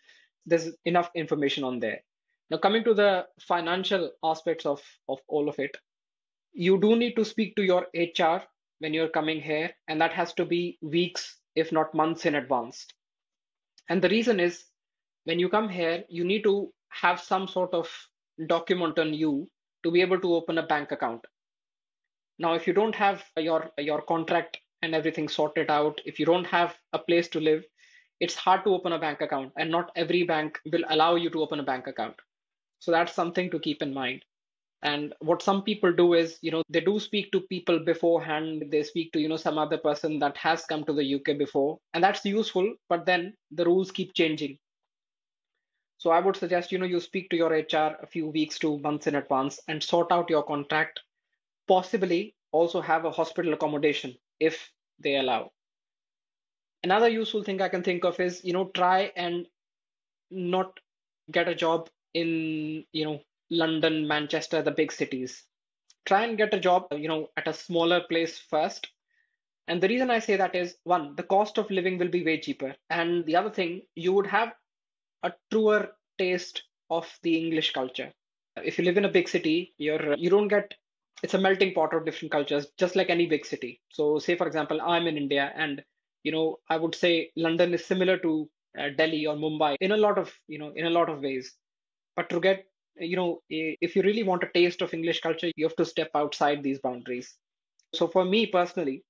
there's 0.46 0.70
enough 0.84 1.10
information 1.16 1.64
on 1.64 1.80
there. 1.80 2.02
Now, 2.50 2.58
coming 2.58 2.84
to 2.84 2.94
the 2.94 3.26
financial 3.42 4.12
aspects 4.24 4.66
of, 4.66 4.82
of 5.10 5.20
all 5.28 5.50
of 5.50 5.58
it, 5.58 5.76
you 6.54 6.80
do 6.80 6.96
need 6.96 7.16
to 7.16 7.26
speak 7.26 7.56
to 7.56 7.64
your 7.64 7.88
HR 7.96 8.44
when 8.80 8.94
you're 8.94 9.10
coming 9.10 9.42
here, 9.42 9.72
and 9.88 10.00
that 10.02 10.14
has 10.14 10.34
to 10.34 10.46
be 10.46 10.78
weeks, 10.82 11.38
if 11.56 11.72
not 11.72 11.96
months 11.96 12.26
in 12.26 12.36
advance. 12.36 12.86
And 13.90 14.02
the 14.02 14.10
reason 14.10 14.40
is 14.40 14.66
when 15.26 15.40
you 15.40 15.50
come 15.50 15.70
here, 15.70 16.04
you 16.10 16.24
need 16.24 16.44
to 16.44 16.72
have 16.90 17.20
some 17.22 17.48
sort 17.48 17.74
of 17.74 17.90
document 18.48 19.00
on 19.00 19.14
you 19.14 19.50
to 19.84 19.92
be 19.92 20.02
able 20.02 20.20
to 20.20 20.36
open 20.36 20.58
a 20.58 20.66
bank 20.66 20.92
account. 20.92 21.24
Now, 22.40 22.54
if 22.54 22.68
you 22.68 22.74
don't 22.74 22.96
have 22.96 23.24
your, 23.38 23.70
your 23.78 24.02
contract 24.02 24.58
and 24.82 24.94
everything 24.94 25.30
sorted 25.30 25.70
out, 25.70 26.02
if 26.06 26.20
you 26.20 26.26
don't 26.26 26.46
have 26.48 26.76
a 26.94 27.00
place 27.00 27.28
to 27.30 27.40
live, 27.40 27.64
it's 28.20 28.36
hard 28.36 28.64
to 28.64 28.72
open 28.72 28.94
a 28.94 29.00
bank 29.00 29.22
account, 29.22 29.52
and 29.58 29.70
not 29.70 29.92
every 29.96 30.24
bank 30.24 30.60
will 30.72 30.84
allow 30.90 31.16
you 31.16 31.30
to 31.30 31.42
open 31.42 31.60
a 31.60 31.64
bank 31.64 31.88
account. 31.88 32.16
So 32.80 32.92
that's 32.92 33.14
something 33.14 33.52
to 33.52 33.60
keep 33.60 33.82
in 33.82 33.94
mind. 33.94 34.24
And 34.86 35.16
what 35.20 35.42
some 35.42 35.64
people 35.64 35.92
do 35.92 36.14
is, 36.14 36.38
you 36.44 36.52
know, 36.52 36.62
they 36.70 36.80
do 36.80 37.00
speak 37.00 37.32
to 37.32 37.42
people 37.42 37.80
beforehand. 37.80 38.66
They 38.70 38.84
speak 38.84 39.12
to, 39.14 39.20
you 39.20 39.28
know, 39.28 39.36
some 39.36 39.58
other 39.58 39.80
person 39.80 40.20
that 40.20 40.38
has 40.38 40.64
come 40.64 40.84
to 40.86 40.94
the 40.94 41.16
UK 41.16 41.40
before, 41.40 41.80
and 41.96 42.04
that's 42.04 42.24
useful. 42.24 42.72
But 42.88 43.04
then 43.08 43.34
the 43.50 43.66
rules 43.66 43.90
keep 43.90 44.14
changing. 44.14 44.60
So 45.98 46.12
I 46.12 46.20
would 46.20 46.36
suggest, 46.36 46.72
you 46.72 46.78
know, 46.78 46.86
you 46.86 47.00
speak 47.00 47.32
to 47.32 47.36
your 47.36 47.50
HR 47.50 47.98
a 48.00 48.06
few 48.06 48.28
weeks 48.28 48.60
to 48.60 48.78
months 48.78 49.08
in 49.08 49.16
advance 49.16 49.60
and 49.68 49.82
sort 49.82 50.12
out 50.12 50.30
your 50.30 50.44
contract. 50.44 51.00
Possibly 51.68 52.36
also 52.52 52.80
have 52.80 53.06
a 53.06 53.12
hospital 53.12 53.54
accommodation 53.54 54.16
if 54.40 54.72
they 55.00 55.16
allow. 55.16 55.52
Another 56.84 57.10
useful 57.10 57.42
thing 57.42 57.60
I 57.60 57.70
can 57.70 57.82
think 57.82 58.06
of 58.06 58.20
is, 58.20 58.46
you 58.46 58.54
know, 58.54 58.66
try 58.76 59.12
and 59.16 59.48
not 60.30 60.80
get 61.32 61.48
a 61.48 61.56
job 61.56 61.90
in, 62.14 62.86
you 62.92 63.06
know, 63.06 63.22
London, 63.50 64.08
Manchester, 64.08 64.62
the 64.62 64.72
big 64.72 64.92
cities. 64.92 65.44
Try 66.06 66.26
and 66.26 66.38
get 66.38 66.54
a 66.54 66.60
job, 66.60 66.88
you 66.94 67.08
know, 67.08 67.30
at 67.38 67.48
a 67.48 67.54
smaller 67.54 68.02
place 68.02 68.40
first. 68.40 68.90
And 69.68 69.82
the 69.82 69.88
reason 69.88 70.10
I 70.12 70.20
say 70.20 70.36
that 70.38 70.56
is 70.56 70.78
one, 70.84 71.16
the 71.16 71.24
cost 71.24 71.58
of 71.58 71.70
living 71.72 71.98
will 71.98 72.10
be 72.10 72.24
way 72.24 72.40
cheaper. 72.40 72.76
And 72.90 73.26
the 73.26 73.36
other 73.36 73.50
thing, 73.52 73.84
you 73.96 74.14
would 74.14 74.28
have 74.28 74.54
a 75.24 75.34
truer 75.52 75.96
taste 76.18 76.64
of 76.90 77.08
the 77.24 77.38
English 77.38 77.74
culture. 77.74 78.14
If 78.58 78.78
you 78.78 78.86
live 78.86 78.98
in 78.98 79.06
a 79.06 79.10
big 79.12 79.28
city, 79.28 79.74
you're 79.78 80.16
you 80.16 80.30
don't 80.30 80.48
get 80.48 80.74
it's 81.24 81.34
a 81.34 81.40
melting 81.40 81.74
pot 81.74 81.94
of 81.94 82.06
different 82.06 82.32
cultures, 82.32 82.68
just 82.78 82.96
like 82.96 83.10
any 83.10 83.26
big 83.26 83.46
city. 83.46 83.82
So, 83.90 84.20
say 84.20 84.36
for 84.36 84.48
example, 84.48 84.80
I'm 84.82 85.08
in 85.08 85.18
India, 85.18 85.52
and 85.56 85.84
you 86.24 86.32
know, 86.32 86.60
I 86.70 86.78
would 86.78 86.96
say 86.96 87.32
London 87.36 87.74
is 87.74 87.86
similar 87.86 88.18
to 88.20 88.50
uh, 88.80 88.90
Delhi 88.98 89.26
or 89.28 89.36
Mumbai 89.36 89.76
in 89.82 89.92
a 89.92 89.98
lot 89.98 90.18
of 90.18 90.34
you 90.48 90.60
know 90.60 90.72
in 90.76 90.86
a 90.86 90.90
lot 90.90 91.10
of 91.10 91.22
ways. 91.22 91.54
But 92.16 92.30
to 92.30 92.40
get 92.40 92.66
you 92.98 93.16
know, 93.16 93.42
if 93.50 93.96
you 93.96 94.02
really 94.02 94.24
want 94.24 94.44
a 94.44 94.50
taste 94.54 94.82
of 94.82 94.94
English 94.94 95.22
culture, 95.22 95.52
you 95.56 95.66
have 95.66 95.76
to 95.78 95.86
step 95.86 96.10
outside 96.16 96.64
these 96.64 96.80
boundaries. 96.80 97.36
So 97.94 98.08
for 98.08 98.26
me 98.26 98.46
personally, 98.46 99.04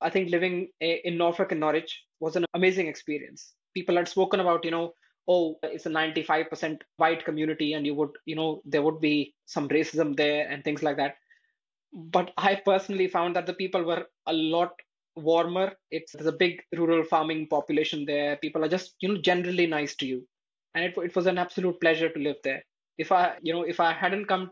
I 0.00 0.10
think 0.10 0.30
living 0.30 0.68
in 0.80 1.16
Norfolk 1.16 1.52
and 1.52 1.60
Norwich 1.60 2.02
was 2.20 2.36
an 2.36 2.44
amazing 2.54 2.86
experience. 2.86 3.54
People 3.74 3.96
had 3.96 4.08
spoken 4.08 4.40
about, 4.40 4.64
you 4.64 4.70
know, 4.70 4.92
oh, 5.28 5.56
it's 5.62 5.86
a 5.86 5.90
95% 5.90 6.82
white 6.98 7.24
community 7.24 7.72
and 7.72 7.84
you 7.84 7.94
would, 7.94 8.10
you 8.26 8.36
know, 8.36 8.62
there 8.64 8.82
would 8.82 9.00
be 9.00 9.34
some 9.46 9.68
racism 9.68 10.16
there 10.16 10.48
and 10.48 10.62
things 10.64 10.82
like 10.82 10.96
that. 10.98 11.16
But 11.92 12.32
I 12.36 12.56
personally 12.56 13.08
found 13.08 13.36
that 13.36 13.46
the 13.46 13.54
people 13.54 13.82
were 13.82 14.06
a 14.26 14.32
lot 14.32 14.72
warmer. 15.16 15.72
It's 15.90 16.12
there's 16.12 16.26
a 16.26 16.32
big 16.32 16.62
rural 16.76 17.04
farming 17.04 17.48
population 17.48 18.04
there. 18.04 18.36
People 18.36 18.64
are 18.64 18.68
just, 18.68 18.94
you 19.00 19.08
know, 19.08 19.20
generally 19.20 19.66
nice 19.66 19.96
to 19.96 20.06
you. 20.06 20.26
And 20.74 20.84
it, 20.84 20.94
it 20.98 21.16
was 21.16 21.26
an 21.26 21.38
absolute 21.38 21.80
pleasure 21.80 22.10
to 22.10 22.18
live 22.18 22.36
there 22.44 22.62
if 22.98 23.12
I, 23.12 23.36
you 23.42 23.52
know, 23.52 23.62
if 23.62 23.80
I 23.80 23.92
hadn't 23.92 24.26
come, 24.26 24.50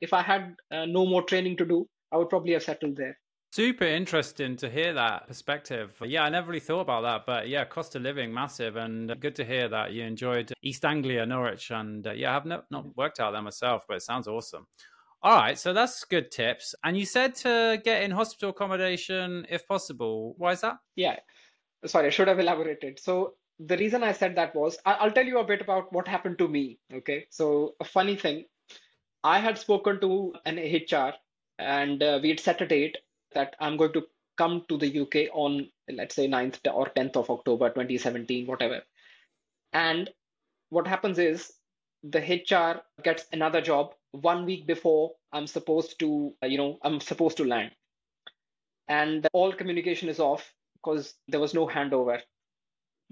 if 0.00 0.12
I 0.12 0.22
had 0.22 0.54
uh, 0.70 0.86
no 0.86 1.06
more 1.06 1.22
training 1.22 1.56
to 1.58 1.66
do, 1.66 1.86
I 2.12 2.16
would 2.16 2.28
probably 2.28 2.52
have 2.52 2.62
settled 2.62 2.96
there. 2.96 3.18
Super 3.50 3.84
interesting 3.84 4.56
to 4.56 4.68
hear 4.68 4.92
that 4.92 5.26
perspective. 5.26 5.94
Yeah, 6.04 6.24
I 6.24 6.28
never 6.28 6.48
really 6.48 6.60
thought 6.60 6.80
about 6.80 7.02
that, 7.02 7.22
but 7.26 7.48
yeah, 7.48 7.64
cost 7.64 7.96
of 7.96 8.02
living 8.02 8.32
massive, 8.32 8.76
and 8.76 9.18
good 9.20 9.34
to 9.36 9.44
hear 9.44 9.68
that 9.68 9.92
you 9.92 10.04
enjoyed 10.04 10.52
East 10.62 10.84
Anglia, 10.84 11.24
Norwich, 11.24 11.70
and 11.70 12.06
uh, 12.06 12.12
yeah, 12.12 12.36
I've 12.36 12.44
no, 12.44 12.62
not 12.70 12.94
worked 12.96 13.20
out 13.20 13.32
there 13.32 13.40
myself, 13.40 13.84
but 13.88 13.96
it 13.96 14.02
sounds 14.02 14.28
awesome. 14.28 14.66
All 15.22 15.34
right, 15.34 15.58
so 15.58 15.72
that's 15.72 16.04
good 16.04 16.30
tips. 16.30 16.74
And 16.84 16.96
you 16.96 17.06
said 17.06 17.34
to 17.36 17.80
get 17.82 18.02
in 18.02 18.10
hospital 18.10 18.50
accommodation 18.50 19.46
if 19.48 19.66
possible. 19.66 20.34
Why 20.36 20.52
is 20.52 20.60
that? 20.60 20.76
Yeah, 20.94 21.16
sorry, 21.86 22.08
I 22.08 22.10
should 22.10 22.28
have 22.28 22.38
elaborated. 22.38 23.00
So 23.00 23.34
the 23.58 23.76
reason 23.76 24.02
I 24.04 24.12
said 24.12 24.36
that 24.36 24.54
was 24.54 24.78
I'll 24.86 25.10
tell 25.10 25.26
you 25.26 25.38
a 25.38 25.44
bit 25.44 25.60
about 25.60 25.92
what 25.92 26.08
happened 26.08 26.38
to 26.38 26.48
me. 26.48 26.78
Okay, 26.92 27.26
so 27.30 27.74
a 27.80 27.84
funny 27.84 28.16
thing, 28.16 28.44
I 29.24 29.40
had 29.40 29.58
spoken 29.58 30.00
to 30.00 30.34
an 30.46 30.56
HR 30.56 31.12
and 31.58 32.02
uh, 32.02 32.20
we 32.22 32.28
had 32.28 32.40
set 32.40 32.60
a 32.60 32.66
date 32.66 32.98
that 33.34 33.56
I'm 33.60 33.76
going 33.76 33.92
to 33.92 34.06
come 34.36 34.64
to 34.68 34.78
the 34.78 35.00
UK 35.00 35.34
on, 35.34 35.68
let's 35.90 36.14
say, 36.14 36.28
9th 36.28 36.60
or 36.72 36.86
10th 36.96 37.16
of 37.16 37.30
October 37.30 37.68
2017, 37.70 38.46
whatever. 38.46 38.82
And 39.72 40.08
what 40.70 40.86
happens 40.86 41.18
is 41.18 41.52
the 42.04 42.20
HR 42.20 42.80
gets 43.02 43.26
another 43.32 43.60
job 43.60 43.94
one 44.12 44.44
week 44.44 44.66
before 44.66 45.12
I'm 45.32 45.48
supposed 45.48 45.98
to, 45.98 46.32
you 46.42 46.56
know, 46.56 46.78
I'm 46.82 47.00
supposed 47.00 47.36
to 47.38 47.44
land. 47.44 47.72
And 48.86 49.26
all 49.32 49.52
communication 49.52 50.08
is 50.08 50.20
off 50.20 50.54
because 50.74 51.14
there 51.26 51.40
was 51.40 51.52
no 51.52 51.66
handover. 51.66 52.20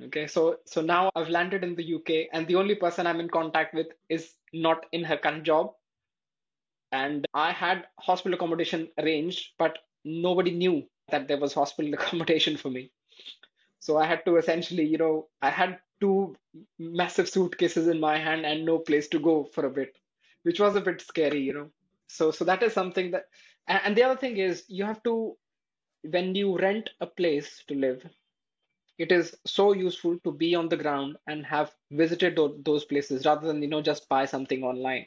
Okay, 0.04 0.26
so 0.26 0.58
so 0.66 0.82
now 0.82 1.10
I've 1.14 1.30
landed 1.30 1.64
in 1.64 1.74
the 1.74 1.94
UK, 1.94 2.28
and 2.32 2.46
the 2.46 2.56
only 2.56 2.74
person 2.74 3.06
I'm 3.06 3.20
in 3.20 3.30
contact 3.30 3.74
with 3.74 3.86
is 4.08 4.34
not 4.52 4.84
in 4.92 5.04
her 5.04 5.16
current 5.16 5.44
job. 5.44 5.72
And 6.92 7.26
I 7.34 7.52
had 7.52 7.86
hospital 7.98 8.34
accommodation 8.34 8.88
arranged, 8.98 9.52
but 9.58 9.78
nobody 10.04 10.50
knew 10.50 10.86
that 11.10 11.28
there 11.28 11.38
was 11.38 11.54
hospital 11.54 11.94
accommodation 11.98 12.56
for 12.56 12.70
me. 12.70 12.90
So 13.80 13.96
I 13.96 14.06
had 14.06 14.24
to 14.26 14.36
essentially, 14.36 14.84
you 14.84 14.98
know, 14.98 15.28
I 15.42 15.50
had 15.50 15.78
two 16.00 16.36
massive 16.78 17.28
suitcases 17.28 17.88
in 17.88 18.00
my 18.00 18.18
hand 18.18 18.44
and 18.44 18.64
no 18.64 18.78
place 18.78 19.08
to 19.08 19.18
go 19.18 19.44
for 19.44 19.66
a 19.66 19.70
bit, 19.70 19.96
which 20.42 20.60
was 20.60 20.76
a 20.76 20.80
bit 20.80 21.00
scary, 21.00 21.40
you 21.40 21.54
know. 21.54 21.70
So 22.08 22.30
so 22.30 22.44
that 22.44 22.62
is 22.62 22.72
something 22.72 23.12
that 23.12 23.24
and 23.66 23.96
the 23.96 24.02
other 24.02 24.16
thing 24.16 24.36
is 24.36 24.64
you 24.68 24.84
have 24.84 25.02
to 25.04 25.36
when 26.02 26.34
you 26.34 26.58
rent 26.58 26.90
a 27.00 27.06
place 27.06 27.64
to 27.68 27.74
live, 27.74 28.04
it 28.98 29.12
is 29.12 29.36
so 29.46 29.72
useful 29.72 30.18
to 30.24 30.32
be 30.32 30.54
on 30.54 30.68
the 30.68 30.76
ground 30.76 31.16
and 31.26 31.44
have 31.46 31.74
visited 31.90 32.38
those 32.64 32.84
places 32.84 33.26
rather 33.26 33.46
than 33.46 33.62
you 33.62 33.68
know 33.68 33.82
just 33.82 34.08
buy 34.08 34.24
something 34.24 34.62
online. 34.64 35.06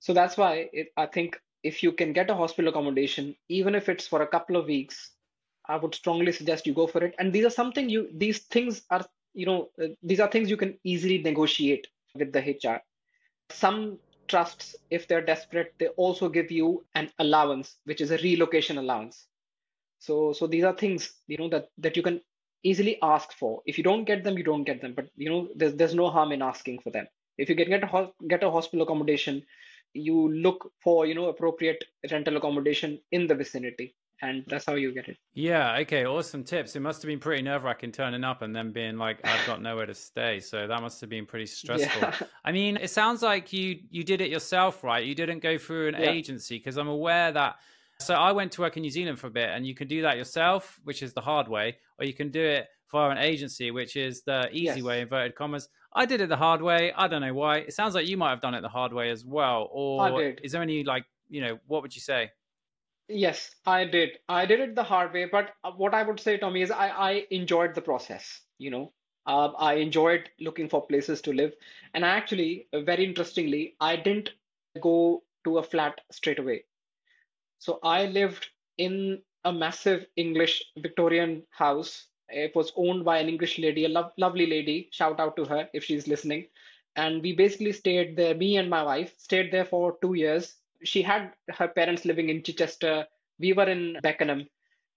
So 0.00 0.12
that's 0.12 0.36
why 0.36 0.68
it, 0.72 0.92
I 0.96 1.06
think 1.06 1.40
if 1.62 1.82
you 1.82 1.92
can 1.92 2.12
get 2.12 2.30
a 2.30 2.34
hospital 2.34 2.70
accommodation, 2.70 3.36
even 3.48 3.74
if 3.74 3.88
it's 3.88 4.06
for 4.06 4.22
a 4.22 4.26
couple 4.26 4.56
of 4.56 4.66
weeks, 4.66 5.12
I 5.66 5.76
would 5.76 5.94
strongly 5.94 6.32
suggest 6.32 6.66
you 6.66 6.74
go 6.74 6.86
for 6.86 7.04
it. 7.04 7.14
And 7.18 7.32
these 7.32 7.44
are 7.44 7.50
something 7.50 7.88
you, 7.88 8.08
these 8.14 8.40
things 8.40 8.82
are, 8.90 9.04
you 9.34 9.46
know, 9.46 9.70
uh, 9.82 9.88
these 10.02 10.20
are 10.20 10.30
things 10.30 10.50
you 10.50 10.56
can 10.56 10.78
easily 10.84 11.18
negotiate 11.18 11.88
with 12.14 12.32
the 12.32 12.48
HR. 12.48 12.82
Some 13.50 13.98
trusts, 14.28 14.76
if 14.90 15.08
they're 15.08 15.24
desperate, 15.24 15.74
they 15.78 15.88
also 15.88 16.28
give 16.28 16.50
you 16.50 16.84
an 16.94 17.10
allowance, 17.18 17.76
which 17.84 18.00
is 18.00 18.10
a 18.10 18.18
relocation 18.18 18.78
allowance. 18.78 19.26
So, 19.98 20.32
so 20.32 20.46
these 20.46 20.64
are 20.64 20.74
things, 20.74 21.14
you 21.26 21.38
know, 21.38 21.48
that, 21.50 21.70
that 21.78 21.96
you 21.96 22.02
can 22.02 22.20
easily 22.62 22.98
ask 23.02 23.32
for. 23.32 23.62
If 23.66 23.78
you 23.78 23.84
don't 23.84 24.04
get 24.04 24.24
them, 24.24 24.36
you 24.36 24.44
don't 24.44 24.64
get 24.64 24.80
them. 24.80 24.94
But, 24.94 25.08
you 25.16 25.30
know, 25.30 25.48
there's, 25.54 25.74
there's 25.74 25.94
no 25.94 26.10
harm 26.10 26.32
in 26.32 26.42
asking 26.42 26.80
for 26.80 26.90
them. 26.90 27.06
If 27.36 27.48
you 27.48 27.56
can 27.56 27.68
get 27.68 27.84
a, 27.84 28.10
get 28.26 28.42
a 28.42 28.50
hospital 28.50 28.82
accommodation, 28.82 29.44
you 29.94 30.32
look 30.32 30.72
for 30.82 31.06
you 31.06 31.14
know 31.14 31.26
appropriate 31.26 31.84
rental 32.10 32.36
accommodation 32.36 33.00
in 33.12 33.26
the 33.26 33.34
vicinity 33.34 33.94
and 34.20 34.44
that's 34.48 34.66
how 34.66 34.74
you 34.74 34.92
get 34.92 35.08
it 35.08 35.16
yeah 35.34 35.76
okay 35.78 36.04
awesome 36.04 36.42
tips 36.42 36.74
it 36.74 36.80
must 36.80 37.00
have 37.02 37.08
been 37.08 37.20
pretty 37.20 37.42
nerve-wracking 37.42 37.92
turning 37.92 38.24
up 38.24 38.42
and 38.42 38.54
then 38.54 38.72
being 38.72 38.96
like 38.96 39.18
i've 39.24 39.46
got 39.46 39.62
nowhere 39.62 39.86
to 39.86 39.94
stay 39.94 40.40
so 40.40 40.66
that 40.66 40.82
must 40.82 41.00
have 41.00 41.08
been 41.08 41.24
pretty 41.24 41.46
stressful 41.46 42.02
yeah. 42.02 42.14
i 42.44 42.52
mean 42.52 42.76
it 42.76 42.90
sounds 42.90 43.22
like 43.22 43.52
you 43.52 43.78
you 43.90 44.02
did 44.02 44.20
it 44.20 44.30
yourself 44.30 44.82
right 44.82 45.06
you 45.06 45.14
didn't 45.14 45.40
go 45.40 45.56
through 45.56 45.88
an 45.88 45.94
yeah. 45.94 46.10
agency 46.10 46.58
because 46.58 46.76
i'm 46.76 46.88
aware 46.88 47.30
that 47.32 47.56
so 48.00 48.14
i 48.14 48.30
went 48.32 48.52
to 48.52 48.60
work 48.60 48.76
in 48.76 48.82
new 48.82 48.90
zealand 48.90 49.18
for 49.18 49.26
a 49.26 49.30
bit 49.30 49.48
and 49.50 49.66
you 49.66 49.74
can 49.74 49.88
do 49.88 50.02
that 50.02 50.16
yourself 50.16 50.78
which 50.84 51.02
is 51.02 51.12
the 51.12 51.20
hard 51.20 51.48
way 51.48 51.76
or 51.98 52.04
you 52.04 52.14
can 52.14 52.30
do 52.30 52.42
it 52.42 52.66
via 52.90 53.10
an 53.10 53.18
agency 53.18 53.70
which 53.70 53.96
is 53.96 54.22
the 54.22 54.48
easy 54.50 54.64
yes. 54.64 54.82
way 54.82 55.00
inverted 55.00 55.34
commas 55.34 55.68
I 55.92 56.06
did 56.06 56.20
it 56.20 56.28
the 56.28 56.36
hard 56.36 56.62
way. 56.62 56.92
I 56.92 57.08
don't 57.08 57.22
know 57.22 57.34
why. 57.34 57.58
It 57.58 57.72
sounds 57.72 57.94
like 57.94 58.06
you 58.06 58.16
might 58.16 58.30
have 58.30 58.40
done 58.40 58.54
it 58.54 58.60
the 58.60 58.68
hard 58.68 58.92
way 58.92 59.10
as 59.10 59.24
well. 59.24 59.68
Or 59.72 60.22
is 60.42 60.52
there 60.52 60.62
any 60.62 60.84
like 60.84 61.04
you 61.28 61.40
know 61.40 61.58
what 61.66 61.82
would 61.82 61.94
you 61.94 62.00
say? 62.00 62.30
Yes, 63.08 63.54
I 63.64 63.84
did. 63.84 64.18
I 64.28 64.44
did 64.44 64.60
it 64.60 64.74
the 64.74 64.82
hard 64.82 65.14
way, 65.14 65.24
but 65.24 65.54
uh, 65.64 65.72
what 65.72 65.94
I 65.94 66.02
would 66.02 66.20
say, 66.20 66.36
Tommy, 66.36 66.60
is 66.60 66.70
I, 66.70 66.88
I 66.88 67.26
enjoyed 67.30 67.74
the 67.74 67.80
process. 67.80 68.42
You 68.58 68.70
know, 68.70 68.92
uh, 69.26 69.48
I 69.58 69.74
enjoyed 69.74 70.28
looking 70.40 70.68
for 70.68 70.86
places 70.86 71.22
to 71.22 71.32
live, 71.32 71.54
and 71.94 72.04
I 72.04 72.10
actually, 72.10 72.68
very 72.74 73.04
interestingly, 73.04 73.76
I 73.80 73.96
didn't 73.96 74.30
go 74.82 75.22
to 75.44 75.56
a 75.56 75.62
flat 75.62 76.02
straight 76.12 76.38
away. 76.38 76.64
So 77.58 77.78
I 77.82 78.06
lived 78.06 78.48
in 78.78 79.22
a 79.44 79.52
massive 79.52 80.06
English 80.16 80.62
Victorian 80.76 81.42
house 81.50 82.08
it 82.30 82.54
was 82.54 82.72
owned 82.76 83.04
by 83.04 83.18
an 83.18 83.28
English 83.28 83.58
lady, 83.58 83.84
a 83.84 83.88
lo- 83.88 84.12
lovely 84.18 84.46
lady. 84.46 84.88
Shout 84.92 85.18
out 85.20 85.36
to 85.36 85.44
her 85.46 85.68
if 85.72 85.84
she's 85.84 86.06
listening. 86.06 86.48
And 86.96 87.22
we 87.22 87.32
basically 87.32 87.72
stayed 87.72 88.16
there, 88.16 88.34
me 88.34 88.56
and 88.56 88.68
my 88.68 88.82
wife 88.82 89.14
stayed 89.18 89.52
there 89.52 89.64
for 89.64 89.96
two 90.02 90.14
years. 90.14 90.56
She 90.84 91.02
had 91.02 91.32
her 91.48 91.68
parents 91.68 92.04
living 92.04 92.28
in 92.28 92.42
Chichester. 92.42 93.06
We 93.38 93.52
were 93.52 93.68
in 93.68 93.98
Beckenham 94.02 94.48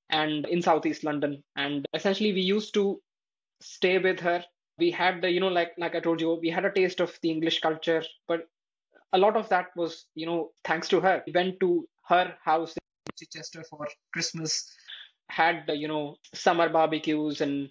and 0.10 0.46
in 0.48 0.62
Southeast 0.62 1.04
London. 1.04 1.44
And 1.56 1.86
essentially, 1.94 2.34
we 2.34 2.42
used 2.42 2.74
to 2.74 3.02
stay 3.62 3.98
with 3.98 4.20
her. 4.22 4.44
We 4.78 4.92
had 4.92 5.22
the, 5.22 5.30
you 5.30 5.40
know, 5.40 5.48
like 5.48 5.74
like 5.78 5.96
I 5.96 6.00
told 6.00 6.22
you, 6.22 6.34
we 6.34 6.50
had 6.50 6.66
a 6.66 6.72
taste 6.72 7.00
of 7.00 7.18
the 7.22 7.30
English 7.30 7.60
culture, 7.60 8.04
but 8.28 8.48
a 9.14 9.18
lot 9.18 9.36
of 9.38 9.50
that 9.50 9.68
was, 9.76 10.06
you 10.16 10.26
know, 10.26 10.52
thanks 10.64 10.88
to 10.90 11.00
her. 11.02 11.24
We 11.26 11.34
went 11.34 11.60
to 11.60 11.88
her 12.12 12.36
house 12.44 12.76
in 12.78 13.14
Chichester 13.18 13.64
for 13.70 13.88
Christmas 14.14 14.54
had 15.30 15.64
you 15.74 15.88
know 15.88 16.16
summer 16.34 16.68
barbecues 16.70 17.42
and 17.42 17.70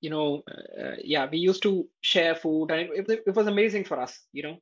you 0.00 0.10
know 0.10 0.42
uh, 0.82 0.96
yeah 1.02 1.26
we 1.30 1.38
used 1.38 1.62
to 1.62 1.88
share 2.00 2.34
food 2.34 2.70
and 2.70 2.90
it, 3.00 3.22
it, 3.26 3.34
was 3.34 3.46
amazing 3.46 3.84
for 3.84 4.00
us 4.00 4.18
you 4.32 4.42
know 4.42 4.56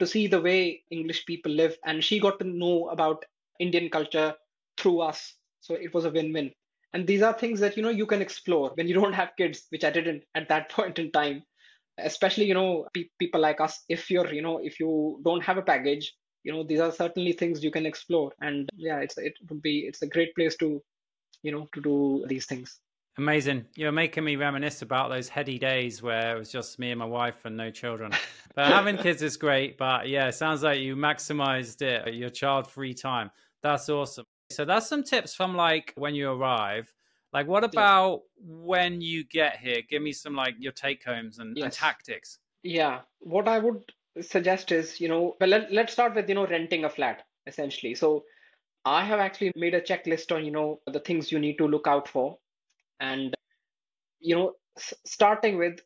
to 0.00 0.06
see 0.06 0.26
the 0.28 0.40
way 0.40 0.82
english 0.90 1.26
people 1.26 1.52
live. 1.52 1.76
And 1.84 2.04
she 2.04 2.20
got 2.20 2.38
to 2.38 2.46
know 2.46 2.88
about 2.88 3.24
indian 3.58 3.90
culture 3.90 4.34
through 4.78 5.00
us. 5.00 5.34
So 5.60 5.74
it 5.74 5.92
was 5.92 6.04
a 6.04 6.10
win-win. 6.10 6.52
And 6.94 7.06
these 7.06 7.22
are 7.22 7.32
things 7.32 7.60
that 7.60 7.76
you 7.76 7.82
know 7.82 7.96
you 8.00 8.06
can 8.06 8.22
explore 8.22 8.70
when 8.76 8.88
you 8.88 8.94
don't 8.94 9.20
have 9.20 9.36
kids 9.36 9.66
which 9.70 9.84
i 9.84 9.90
didn't 9.90 10.22
at 10.34 10.48
that 10.48 10.70
point 10.76 10.98
in 10.98 11.10
time. 11.10 11.42
Especially 11.98 12.46
you 12.46 12.54
know 12.54 12.86
pe- 12.94 13.10
people 13.18 13.40
like 13.40 13.60
us 13.60 13.82
if 13.88 14.10
you're 14.10 14.32
you 14.32 14.42
know 14.42 14.58
if 14.70 14.78
you 14.78 15.20
don't 15.24 15.42
have 15.50 15.58
a 15.58 15.68
package 15.70 16.14
you 16.48 16.54
know 16.54 16.64
these 16.64 16.80
are 16.80 16.90
certainly 16.90 17.32
things 17.32 17.62
you 17.62 17.70
can 17.70 17.86
explore 17.86 18.32
and 18.40 18.68
yeah 18.76 18.98
it's 18.98 19.18
it 19.18 19.34
would 19.48 19.62
be 19.62 19.80
it's 19.80 20.02
a 20.02 20.06
great 20.06 20.34
place 20.34 20.56
to 20.56 20.82
you 21.42 21.52
know, 21.52 21.68
to 21.74 21.80
do 21.80 22.24
these 22.28 22.46
things. 22.46 22.80
Amazing. 23.16 23.66
You're 23.74 23.92
making 23.92 24.24
me 24.24 24.36
reminisce 24.36 24.82
about 24.82 25.10
those 25.10 25.28
heady 25.28 25.58
days 25.58 26.02
where 26.02 26.36
it 26.36 26.38
was 26.38 26.52
just 26.52 26.78
me 26.78 26.90
and 26.90 26.98
my 26.98 27.04
wife 27.04 27.44
and 27.44 27.56
no 27.56 27.70
children. 27.70 28.12
But 28.54 28.72
having 28.72 28.96
kids 28.96 29.22
is 29.22 29.36
great. 29.36 29.78
But 29.78 30.08
yeah, 30.08 30.26
it 30.26 30.32
sounds 30.32 30.64
like 30.64 30.80
you 30.80 30.96
maximized 30.96 31.80
it, 31.80 32.12
your 32.12 32.28
child 32.28 32.66
free 32.66 32.92
time. 32.92 33.30
That's 33.62 33.88
awesome. 33.88 34.24
So 34.50 34.64
that's 34.64 34.88
some 34.88 35.04
tips 35.04 35.32
from 35.32 35.54
like 35.54 35.92
when 35.96 36.16
you 36.16 36.28
arrive. 36.28 36.92
Like, 37.32 37.46
what 37.46 37.62
about 37.62 38.22
when 38.40 39.00
you 39.00 39.22
get 39.22 39.58
here? 39.58 39.82
Give 39.88 40.02
me 40.02 40.10
some 40.10 40.34
like 40.34 40.56
your 40.58 40.72
take 40.72 41.04
homes 41.04 41.38
and, 41.38 41.56
yes. 41.56 41.64
and, 41.64 41.72
tactics. 41.72 42.40
Yeah. 42.64 43.02
What 43.20 43.46
I 43.46 43.60
would 43.60 43.80
suggest 44.22 44.72
is, 44.72 45.00
you 45.00 45.08
know, 45.08 45.36
well, 45.40 45.50
let, 45.50 45.72
let's 45.72 45.92
start 45.92 46.14
with, 46.14 46.28
you 46.28 46.34
know, 46.34 46.46
renting 46.46 46.84
a 46.84 46.90
flat 46.90 47.24
essentially. 47.46 47.94
So 47.94 48.24
I 48.84 49.04
have 49.04 49.20
actually 49.20 49.52
made 49.56 49.74
a 49.74 49.80
checklist 49.82 50.34
on, 50.34 50.44
you 50.44 50.52
know, 50.52 50.80
the 50.86 51.00
things 51.00 51.32
you 51.32 51.38
need 51.40 51.58
to 51.58 51.68
look 51.68 51.86
out 51.86 52.08
for. 52.08 52.38
And, 53.00 53.34
you 54.20 54.36
know, 54.36 54.54
s- 54.78 54.94
starting 55.06 55.58
with, 55.58 55.80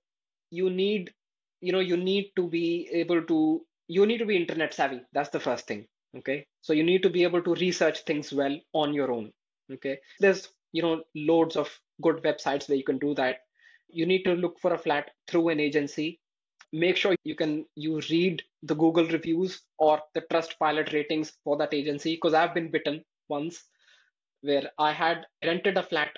you 0.51 0.71
need, 0.71 1.13
you 1.61 1.73
know, 1.73 1.81
you 1.81 1.97
need 1.99 2.33
to 2.37 2.49
be 2.49 2.89
able 2.93 3.23
to, 3.25 3.67
you 3.89 4.07
need 4.07 4.19
to 4.19 4.27
be 4.27 4.37
internet 4.37 4.75
savvy. 4.75 5.03
That's 5.13 5.31
the 5.31 5.41
first 5.41 5.69
thing. 5.69 5.87
Okay. 6.19 6.47
So 6.63 6.73
you 6.75 6.85
need 6.85 7.03
to 7.05 7.11
be 7.11 7.25
able 7.25 7.43
to 7.43 7.55
research 7.57 8.05
things 8.05 8.33
well 8.33 8.59
on 8.75 8.95
your 8.95 9.13
own. 9.13 9.33
Okay. 9.73 9.99
There's, 10.21 10.49
you 10.73 10.83
know, 10.83 11.05
loads 11.17 11.57
of 11.57 11.71
good 12.03 12.23
websites 12.25 12.69
where 12.69 12.79
you 12.79 12.85
can 12.85 12.99
do 12.99 13.15
that. 13.17 13.39
You 13.89 14.07
need 14.07 14.25
to 14.25 14.35
look 14.35 14.59
for 14.61 14.75
a 14.75 14.79
flat 14.79 15.11
through 15.29 15.51
an 15.51 15.61
agency 15.61 16.21
make 16.73 16.97
sure 16.97 17.15
you 17.25 17.35
can 17.35 17.67
you 17.77 18.01
read 18.11 18.43
the 18.63 18.75
google 18.75 19.07
reviews 19.09 19.63
or 19.79 20.01
the 20.15 20.23
trust 20.31 20.59
pilot 20.59 20.93
ratings 20.93 21.33
for 21.45 21.57
that 21.57 21.75
agency 21.75 22.15
because 22.15 22.35
i've 22.35 22.55
been 22.55 22.71
bitten 22.71 23.03
once 23.29 23.65
where 24.43 24.71
i 24.79 24.93
had 24.93 25.27
rented 25.45 25.77
a 25.77 25.83
flat 25.83 26.11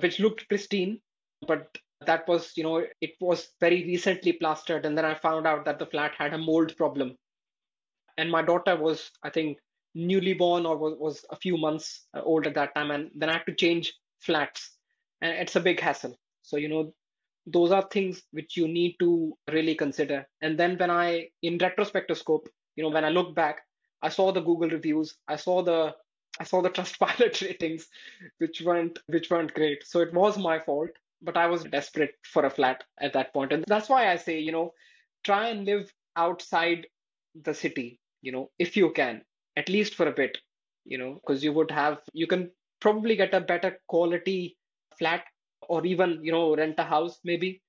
which 0.00 0.20
looked 0.20 0.48
pristine 0.48 1.00
but 1.46 1.78
that 2.04 2.26
was 2.28 2.52
you 2.56 2.62
know 2.62 2.84
it 3.00 3.12
was 3.20 3.48
very 3.60 3.84
recently 3.84 4.32
plastered 4.32 4.84
and 4.84 4.96
then 4.96 5.04
i 5.04 5.14
found 5.14 5.46
out 5.46 5.64
that 5.64 5.78
the 5.78 5.86
flat 5.86 6.12
had 6.18 6.34
a 6.34 6.38
mold 6.38 6.76
problem. 6.76 7.16
And 8.18 8.30
my 8.30 8.42
daughter 8.42 8.76
was 8.76 9.10
i 9.22 9.30
think 9.30 9.58
newly 9.94 10.34
born 10.34 10.66
or 10.66 10.76
was, 10.76 10.94
was 10.98 11.24
a 11.30 11.36
few 11.36 11.56
months 11.56 12.06
uh, 12.14 12.20
old 12.22 12.46
at 12.46 12.54
that 12.54 12.74
time 12.74 12.90
and 12.90 13.10
then 13.14 13.28
i 13.28 13.34
had 13.34 13.46
to 13.46 13.54
change 13.54 13.94
flats. 14.20 14.72
And 15.22 15.32
it's 15.32 15.56
a 15.56 15.60
big 15.60 15.80
hassle. 15.80 16.16
So 16.42 16.56
you 16.56 16.68
know 16.68 16.92
those 17.46 17.70
are 17.70 17.86
things 17.90 18.22
which 18.32 18.56
you 18.56 18.66
need 18.66 18.96
to 18.98 19.36
really 19.52 19.74
consider. 19.74 20.26
And 20.42 20.58
then 20.58 20.76
when 20.78 20.90
i 20.90 21.28
in 21.42 21.58
retrospectoscope 21.58 22.46
you 22.74 22.82
know 22.82 22.90
when 22.90 23.04
i 23.04 23.08
look 23.08 23.34
back 23.34 23.60
i 24.02 24.08
saw 24.08 24.32
the 24.32 24.40
google 24.40 24.68
reviews 24.68 25.14
i 25.28 25.36
saw 25.36 25.62
the 25.62 25.94
i 26.40 26.44
saw 26.44 26.60
the 26.60 26.70
trustpilot 26.76 27.40
ratings 27.42 27.86
which 28.38 28.62
weren't 28.62 28.98
which 29.06 29.30
weren't 29.30 29.54
great. 29.54 29.86
So 29.86 30.00
it 30.00 30.12
was 30.12 30.38
my 30.38 30.58
fault 30.58 30.90
but 31.22 31.36
i 31.36 31.46
was 31.46 31.64
desperate 31.64 32.14
for 32.24 32.44
a 32.44 32.50
flat 32.50 32.84
at 33.00 33.12
that 33.14 33.32
point. 33.32 33.52
And 33.52 33.64
that's 33.66 33.88
why 33.88 34.10
i 34.10 34.16
say 34.16 34.38
you 34.40 34.52
know 34.52 34.72
try 35.24 35.48
and 35.48 35.64
live 35.64 35.92
outside 36.16 36.86
the 37.42 37.54
city 37.54 38.00
you 38.22 38.32
know 38.32 38.50
if 38.58 38.76
you 38.76 38.90
can 38.90 39.22
at 39.56 39.68
least 39.68 39.94
for 39.94 40.08
a 40.08 40.12
bit 40.12 40.38
you 40.84 40.98
know 40.98 41.14
because 41.14 41.44
you 41.44 41.52
would 41.52 41.70
have 41.70 41.98
you 42.12 42.26
can 42.26 42.50
probably 42.80 43.16
get 43.16 43.34
a 43.34 43.40
better 43.40 43.78
quality 43.88 44.56
flat 44.98 45.24
or 45.68 45.84
even 45.86 46.20
you 46.22 46.32
know 46.32 46.54
rent 46.56 46.76
a 46.78 46.84
house 46.84 47.20
maybe. 47.24 47.62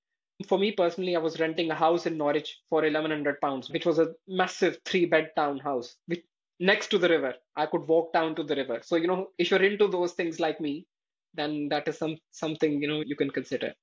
For 0.47 0.59
me 0.59 0.71
personally 0.71 1.15
i 1.15 1.19
was 1.19 1.39
renting 1.39 1.71
a 1.71 1.75
house 1.75 2.05
in 2.05 2.17
norwich 2.17 2.59
for 2.69 2.81
1100 2.83 3.41
pounds 3.41 3.71
which 3.71 3.87
was 3.87 3.97
a 3.97 4.13
massive 4.27 4.77
three 4.85 5.05
bed 5.05 5.31
townhouse 5.35 5.95
which 6.05 6.23
next 6.59 6.87
to 6.87 6.97
the 6.97 7.09
river. 7.09 7.33
I 7.55 7.65
could 7.65 7.87
walk 7.87 8.13
down 8.13 8.35
to 8.35 8.43
the 8.43 8.55
river. 8.55 8.79
So 8.83 8.95
you 8.95 9.07
know 9.07 9.27
if 9.37 9.51
you're 9.51 9.63
into 9.63 9.87
those 9.87 10.13
things 10.13 10.39
like 10.39 10.61
me 10.61 10.85
then 11.33 11.69
that 11.69 11.87
is 11.87 11.97
some 11.97 12.17
something 12.31 12.81
you 12.81 12.87
know 12.87 13.03
you 13.05 13.15
can 13.15 13.29
consider. 13.29 13.73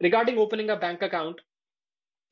Regarding 0.00 0.38
opening 0.38 0.70
a 0.70 0.76
bank 0.76 1.02
account 1.02 1.40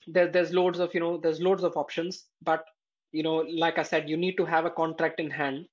there, 0.07 0.29
there's 0.29 0.53
loads 0.53 0.79
of 0.81 0.95
you 0.95 1.01
know 1.01 1.19
there's 1.19 1.41
loads 1.41 1.63
of 1.65 1.77
options. 1.77 2.27
But 2.43 2.65
you 3.13 3.23
know 3.25 3.39
like 3.65 3.79
i 3.79 3.83
said 3.83 4.09
you 4.09 4.17
need 4.17 4.37
to 4.37 4.45
have 4.45 4.65
a 4.65 4.71
contract 4.71 5.21
in 5.21 5.31
hand. 5.31 5.67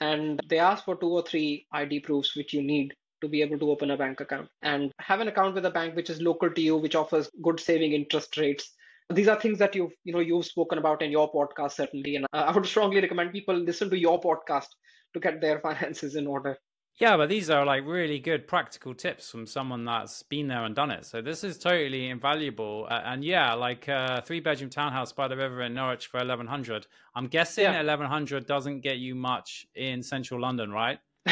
And 0.00 0.40
they 0.48 0.58
ask 0.58 0.84
for 0.84 0.96
two 0.96 1.10
or 1.10 1.22
three 1.22 1.66
id 1.72 2.00
proofs 2.00 2.36
which 2.36 2.52
you 2.54 2.62
need 2.62 2.94
to 3.20 3.28
be 3.28 3.42
able 3.42 3.58
to 3.58 3.70
open 3.70 3.90
a 3.90 3.96
bank 3.96 4.20
account 4.20 4.48
and 4.62 4.92
have 5.00 5.20
an 5.20 5.28
account 5.28 5.54
with 5.54 5.66
a 5.66 5.70
bank 5.70 5.96
which 5.96 6.10
is 6.10 6.22
local 6.22 6.50
to 6.50 6.60
you 6.60 6.76
which 6.76 6.94
offers 6.94 7.30
good 7.42 7.60
saving 7.60 7.92
interest 7.92 8.36
rates 8.36 8.72
these 9.10 9.28
are 9.28 9.40
things 9.40 9.58
that 9.58 9.74
you've 9.74 9.92
you 10.04 10.12
know 10.12 10.20
you've 10.20 10.44
spoken 10.44 10.78
about 10.78 11.02
in 11.02 11.10
your 11.10 11.30
podcast 11.32 11.72
certainly 11.72 12.16
and 12.16 12.26
i 12.32 12.50
would 12.52 12.66
strongly 12.66 13.00
recommend 13.00 13.32
people 13.32 13.54
listen 13.54 13.90
to 13.90 13.98
your 13.98 14.20
podcast 14.20 14.68
to 15.14 15.20
get 15.20 15.40
their 15.40 15.60
finances 15.68 16.16
in 16.16 16.26
order 16.26 16.56
yeah, 16.98 17.16
but 17.16 17.28
these 17.28 17.48
are 17.48 17.64
like 17.64 17.86
really 17.86 18.18
good 18.18 18.48
practical 18.48 18.92
tips 18.92 19.30
from 19.30 19.46
someone 19.46 19.84
that's 19.84 20.24
been 20.24 20.48
there 20.48 20.64
and 20.64 20.74
done 20.74 20.90
it. 20.90 21.06
So 21.06 21.22
this 21.22 21.44
is 21.44 21.56
totally 21.56 22.08
invaluable. 22.08 22.88
Uh, 22.90 23.02
and 23.04 23.22
yeah, 23.22 23.54
like 23.54 23.86
a 23.86 23.94
uh, 23.94 24.20
three 24.20 24.40
bedroom 24.40 24.68
townhouse 24.68 25.12
by 25.12 25.28
the 25.28 25.36
river 25.36 25.62
in 25.62 25.74
Norwich 25.74 26.08
for 26.08 26.18
1100. 26.18 26.88
I'm 27.14 27.28
guessing 27.28 27.64
yeah. 27.64 27.76
1100 27.76 28.46
doesn't 28.46 28.80
get 28.80 28.98
you 28.98 29.14
much 29.14 29.64
in 29.76 30.02
central 30.02 30.40
London, 30.40 30.72
right? 30.72 30.98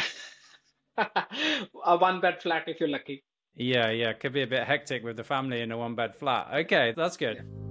a 0.99 1.97
one 1.97 2.21
bed 2.21 2.43
flat 2.43 2.65
if 2.67 2.81
you're 2.81 2.89
lucky. 2.89 3.25
Yeah, 3.55 3.91
yeah, 3.91 4.13
could 4.13 4.33
be 4.33 4.43
a 4.43 4.47
bit 4.47 4.65
hectic 4.65 5.03
with 5.03 5.17
the 5.17 5.25
family 5.25 5.63
in 5.63 5.73
a 5.73 5.79
one 5.79 5.95
bed 5.95 6.15
flat. 6.15 6.49
Okay, 6.53 6.93
that's 6.97 7.17
good. 7.17 7.37
Yeah. 7.37 7.67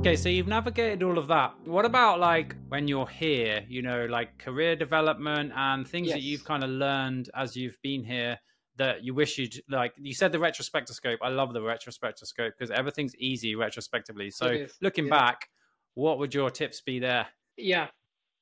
Okay, 0.00 0.16
so 0.16 0.30
you've 0.30 0.48
navigated 0.48 1.02
all 1.02 1.18
of 1.18 1.26
that. 1.26 1.52
What 1.66 1.84
about 1.84 2.20
like 2.20 2.56
when 2.68 2.88
you're 2.88 3.06
here, 3.06 3.66
you 3.68 3.82
know, 3.82 4.06
like 4.06 4.38
career 4.38 4.74
development 4.74 5.52
and 5.54 5.86
things 5.86 6.06
yes. 6.06 6.16
that 6.16 6.22
you've 6.22 6.42
kind 6.42 6.64
of 6.64 6.70
learned 6.70 7.28
as 7.34 7.54
you've 7.54 7.76
been 7.82 8.02
here 8.02 8.38
that 8.76 9.04
you 9.04 9.12
wish 9.12 9.36
you'd 9.36 9.62
like 9.68 9.92
you 9.98 10.14
said 10.14 10.32
the 10.32 10.38
retrospectoscope. 10.38 11.18
I 11.20 11.28
love 11.28 11.52
the 11.52 11.60
retrospectoscope 11.60 12.52
because 12.58 12.70
everything's 12.70 13.14
easy 13.16 13.54
retrospectively. 13.56 14.30
So 14.30 14.64
looking 14.80 15.04
yeah. 15.04 15.18
back, 15.18 15.50
what 15.92 16.18
would 16.18 16.32
your 16.32 16.48
tips 16.48 16.80
be 16.80 16.98
there? 16.98 17.26
Yeah. 17.58 17.88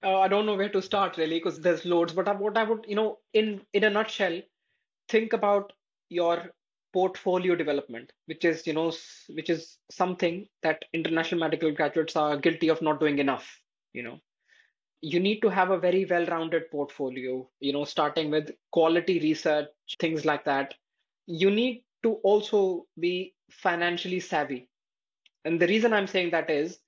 Uh, 0.05 0.19
I 0.21 0.29
don't 0.29 0.47
know 0.47 0.55
where 0.57 0.69
to 0.69 0.83
start 0.83 1.17
really 1.17 1.39
because 1.39 1.61
there's 1.61 1.85
loads, 1.85 2.13
but 2.13 2.39
what 2.39 2.57
I 2.57 2.63
would, 2.63 2.85
you 2.89 2.95
know, 2.95 3.19
in 3.33 3.63
in 3.73 3.85
a 3.85 3.91
nutshell, 3.91 4.41
think 5.09 5.33
about 5.33 5.73
your 6.09 6.53
portfolio 6.93 7.55
development 7.55 8.13
which 8.27 8.45
is 8.47 8.67
you 8.67 8.73
know 8.73 8.91
which 9.31 9.51
is 9.51 9.79
something 9.91 10.49
that 10.63 10.85
international 10.95 11.39
medical 11.41 11.71
graduates 11.71 12.17
are 12.17 12.39
guilty 12.39 12.69
of 12.69 12.81
not 12.81 12.99
doing 13.01 13.19
enough 13.19 13.61
you 13.93 14.03
know. 14.03 14.19
You 15.03 15.21
need 15.21 15.41
to 15.41 15.49
have 15.51 15.71
a 15.71 15.79
very 15.79 16.05
well 16.07 16.27
rounded 16.27 16.71
portfolio 16.71 17.49
you 17.61 17.73
know 17.73 17.85
starting 17.85 18.31
with 18.31 18.51
quality 18.73 19.21
research 19.21 19.69
things 20.01 20.25
like 20.25 20.45
that. 20.45 20.75
You 21.27 21.51
need 21.51 21.85
to 22.05 22.15
also 22.25 22.87
be 22.99 23.35
financially 23.51 24.21
savvy. 24.21 24.69
And 25.45 25.61
the 25.61 25.67
reason 25.69 25.93
i'm 25.93 26.07
saying 26.07 26.31
that 26.31 26.51
is 26.51 26.79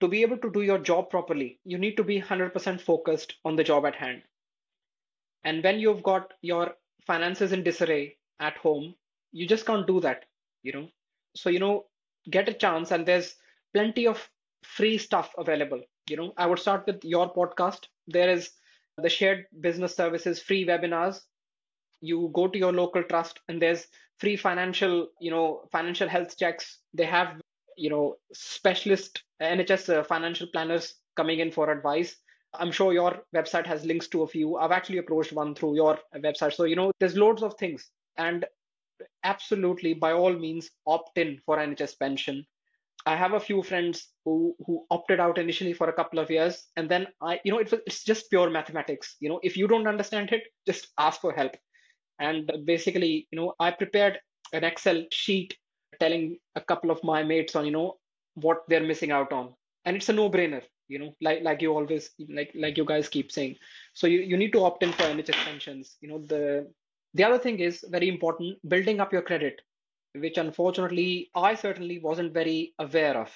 to 0.00 0.08
be 0.08 0.22
able 0.22 0.38
to 0.38 0.50
do 0.50 0.62
your 0.62 0.78
job 0.78 1.10
properly 1.10 1.60
you 1.64 1.78
need 1.78 1.96
to 1.96 2.04
be 2.04 2.20
100% 2.20 2.80
focused 2.80 3.36
on 3.44 3.56
the 3.56 3.64
job 3.64 3.86
at 3.86 3.94
hand. 3.96 4.22
And 5.44 5.62
when 5.62 5.78
you've 5.80 6.02
got 6.02 6.32
your 6.40 6.76
finances 7.06 7.52
in 7.52 7.62
disarray 7.62 8.16
at 8.40 8.56
home 8.56 8.94
you 9.32 9.46
just 9.46 9.66
can't 9.66 9.86
do 9.86 10.00
that 10.00 10.24
you 10.62 10.72
know. 10.72 10.88
So 11.36 11.50
you 11.50 11.58
know 11.58 11.86
get 12.30 12.48
a 12.48 12.54
chance 12.54 12.90
and 12.90 13.06
there's 13.06 13.36
plenty 13.74 14.06
of 14.06 14.28
free 14.64 14.98
stuff 14.98 15.34
available 15.38 15.82
you 16.08 16.16
know. 16.16 16.32
I 16.36 16.46
would 16.46 16.58
start 16.58 16.86
with 16.86 17.04
your 17.04 17.32
podcast. 17.32 17.86
There 18.08 18.30
is 18.30 18.50
the 18.96 19.08
shared 19.10 19.46
business 19.60 19.94
services 19.94 20.42
free 20.42 20.66
webinars. 20.66 21.20
You 22.00 22.30
go 22.34 22.48
to 22.48 22.58
your 22.58 22.72
local 22.72 23.04
trust 23.04 23.40
and 23.48 23.60
there's 23.62 23.86
free 24.18 24.36
financial 24.36 25.08
you 25.20 25.30
know 25.30 25.68
financial 25.72 26.08
health 26.08 26.36
checks. 26.38 26.78
They 26.94 27.06
have 27.06 27.40
you 27.76 27.90
know 27.90 28.16
specialist 28.32 29.22
nhs 29.42 29.88
uh, 29.94 30.02
financial 30.02 30.46
planners 30.52 30.94
coming 31.16 31.40
in 31.40 31.50
for 31.50 31.70
advice. 31.70 32.16
I'm 32.54 32.72
sure 32.72 32.92
your 32.92 33.22
website 33.34 33.66
has 33.66 33.84
links 33.84 34.08
to 34.08 34.22
a 34.22 34.26
few. 34.26 34.56
I've 34.56 34.72
actually 34.72 34.98
approached 34.98 35.32
one 35.32 35.54
through 35.54 35.76
your 35.76 35.98
website. 36.16 36.54
So 36.54 36.64
you 36.64 36.76
know 36.76 36.90
there's 36.98 37.16
loads 37.16 37.42
of 37.42 37.54
things. 37.58 37.88
And 38.16 38.44
absolutely 39.24 39.94
by 39.94 40.12
all 40.12 40.32
means 40.32 40.70
opt 40.86 41.18
in 41.18 41.38
for 41.46 41.58
nhs 41.58 41.98
pension. 41.98 42.44
I 43.06 43.16
have 43.16 43.32
a 43.32 43.40
few 43.40 43.62
friends 43.62 44.08
who 44.24 44.54
who 44.66 44.84
opted 44.90 45.20
out 45.20 45.38
initially 45.38 45.72
for 45.72 45.88
a 45.88 45.92
couple 45.92 46.18
of 46.18 46.30
years. 46.30 46.66
And 46.76 46.88
then 46.88 47.06
i 47.22 47.40
you 47.44 47.52
know 47.52 47.58
it, 47.58 47.72
it's 47.86 48.04
just 48.04 48.30
pure 48.30 48.50
mathematics. 48.50 49.16
You 49.20 49.28
know 49.30 49.40
if 49.42 49.56
you 49.56 49.68
don't 49.68 49.86
understand 49.86 50.32
it 50.32 50.42
just 50.66 50.88
ask 50.98 51.20
for 51.20 51.32
help. 51.32 51.56
And 52.18 52.50
basically 52.66 53.28
you 53.30 53.38
know 53.40 53.54
i 53.60 53.70
prepared 53.70 54.20
an 54.52 54.64
excel 54.64 55.04
sheet 55.12 55.56
telling 55.98 56.38
a 56.56 56.60
couple 56.60 56.90
of 56.90 57.02
my 57.02 57.22
mates 57.22 57.56
on 57.56 57.64
you 57.64 57.72
know 57.72 57.96
what 58.34 58.62
they're 58.68 58.84
missing 58.84 59.10
out 59.10 59.32
on 59.32 59.52
and 59.84 59.96
it's 59.96 60.08
a 60.08 60.12
no 60.12 60.30
brainer 60.30 60.62
you 60.88 60.98
know 60.98 61.14
like 61.20 61.42
like 61.42 61.60
you 61.62 61.72
always 61.72 62.10
like 62.28 62.50
like 62.54 62.76
you 62.76 62.84
guys 62.84 63.08
keep 63.08 63.32
saying 63.32 63.56
so 63.94 64.06
you, 64.06 64.20
you 64.20 64.36
need 64.36 64.52
to 64.52 64.62
opt 64.64 64.82
in 64.82 64.92
for 64.92 65.02
nhs 65.04 65.28
extensions 65.28 65.96
you 66.00 66.08
know 66.08 66.18
the 66.26 66.66
the 67.14 67.24
other 67.24 67.38
thing 67.38 67.58
is 67.58 67.84
very 67.88 68.08
important 68.08 68.58
building 68.68 69.00
up 69.00 69.12
your 69.12 69.22
credit, 69.22 69.60
which 70.14 70.38
unfortunately 70.38 71.30
I 71.34 71.54
certainly 71.54 71.98
wasn't 71.98 72.32
very 72.32 72.74
aware 72.78 73.16
of 73.16 73.30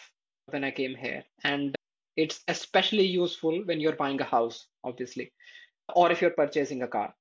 when 0.47 0.65
I 0.65 0.71
came 0.71 0.95
here. 0.95 1.25
And 1.43 1.75
it's 2.17 2.41
especially 2.47 3.05
useful 3.05 3.63
when 3.65 3.81
you're 3.81 3.97
buying 3.97 4.21
a 4.21 4.25
house, 4.25 4.67
obviously, 4.85 5.33
or 5.95 6.13
if 6.13 6.23
you're 6.23 6.31
purchasing 6.31 6.83
a 6.83 6.89
car. 6.89 7.15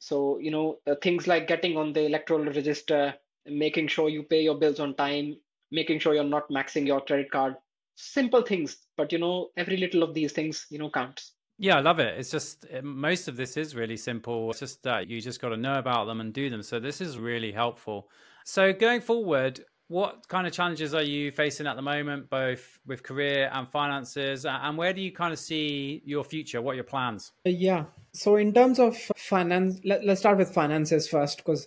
So, 0.00 0.38
you 0.38 0.50
know, 0.50 0.78
uh, 0.86 0.96
things 1.02 1.26
like 1.26 1.46
getting 1.46 1.76
on 1.76 1.92
the 1.92 2.06
electoral 2.06 2.44
register, 2.44 3.14
making 3.50 3.88
sure 3.88 4.08
you 4.08 4.22
pay 4.22 4.42
your 4.42 4.58
bills 4.58 4.80
on 4.80 4.94
time, 4.94 5.36
making 5.70 5.98
sure 5.98 6.14
you're 6.14 6.24
not 6.24 6.48
maxing 6.50 6.86
your 6.86 7.00
credit 7.00 7.30
card. 7.30 7.56
Simple 7.96 8.42
things, 8.42 8.76
but 8.96 9.12
you 9.12 9.18
know, 9.18 9.48
every 9.56 9.76
little 9.76 10.02
of 10.02 10.14
these 10.14 10.32
things, 10.32 10.66
you 10.70 10.78
know, 10.78 10.90
counts. 10.90 11.32
Yeah, 11.58 11.78
I 11.78 11.80
love 11.80 11.98
it. 11.98 12.16
It's 12.16 12.30
just 12.30 12.64
most 12.82 13.26
of 13.26 13.36
this 13.36 13.56
is 13.56 13.74
really 13.74 13.96
simple. 13.96 14.50
It's 14.50 14.60
just 14.60 14.82
that 14.84 15.08
you 15.08 15.20
just 15.20 15.40
got 15.40 15.48
to 15.48 15.56
know 15.56 15.78
about 15.78 16.06
them 16.06 16.20
and 16.20 16.32
do 16.32 16.48
them. 16.48 16.62
So 16.62 16.78
this 16.78 17.00
is 17.00 17.18
really 17.18 17.50
helpful. 17.50 18.08
So 18.44 18.72
going 18.72 19.00
forward, 19.00 19.64
what 19.88 20.28
kind 20.28 20.46
of 20.46 20.52
challenges 20.52 20.94
are 20.94 21.02
you 21.02 21.32
facing 21.32 21.66
at 21.66 21.74
the 21.74 21.82
moment, 21.82 22.30
both 22.30 22.78
with 22.86 23.02
career 23.02 23.50
and 23.52 23.68
finances? 23.68 24.46
And 24.46 24.78
where 24.78 24.92
do 24.92 25.00
you 25.00 25.10
kind 25.10 25.32
of 25.32 25.38
see 25.40 26.02
your 26.04 26.22
future? 26.22 26.62
What 26.62 26.72
are 26.72 26.76
your 26.76 26.84
plans? 26.84 27.32
Yeah. 27.44 27.86
So 28.12 28.36
in 28.36 28.52
terms 28.52 28.78
of 28.78 28.96
finance, 29.16 29.80
let, 29.84 30.04
let's 30.04 30.20
start 30.20 30.38
with 30.38 30.54
finances 30.54 31.08
first, 31.08 31.38
because 31.38 31.66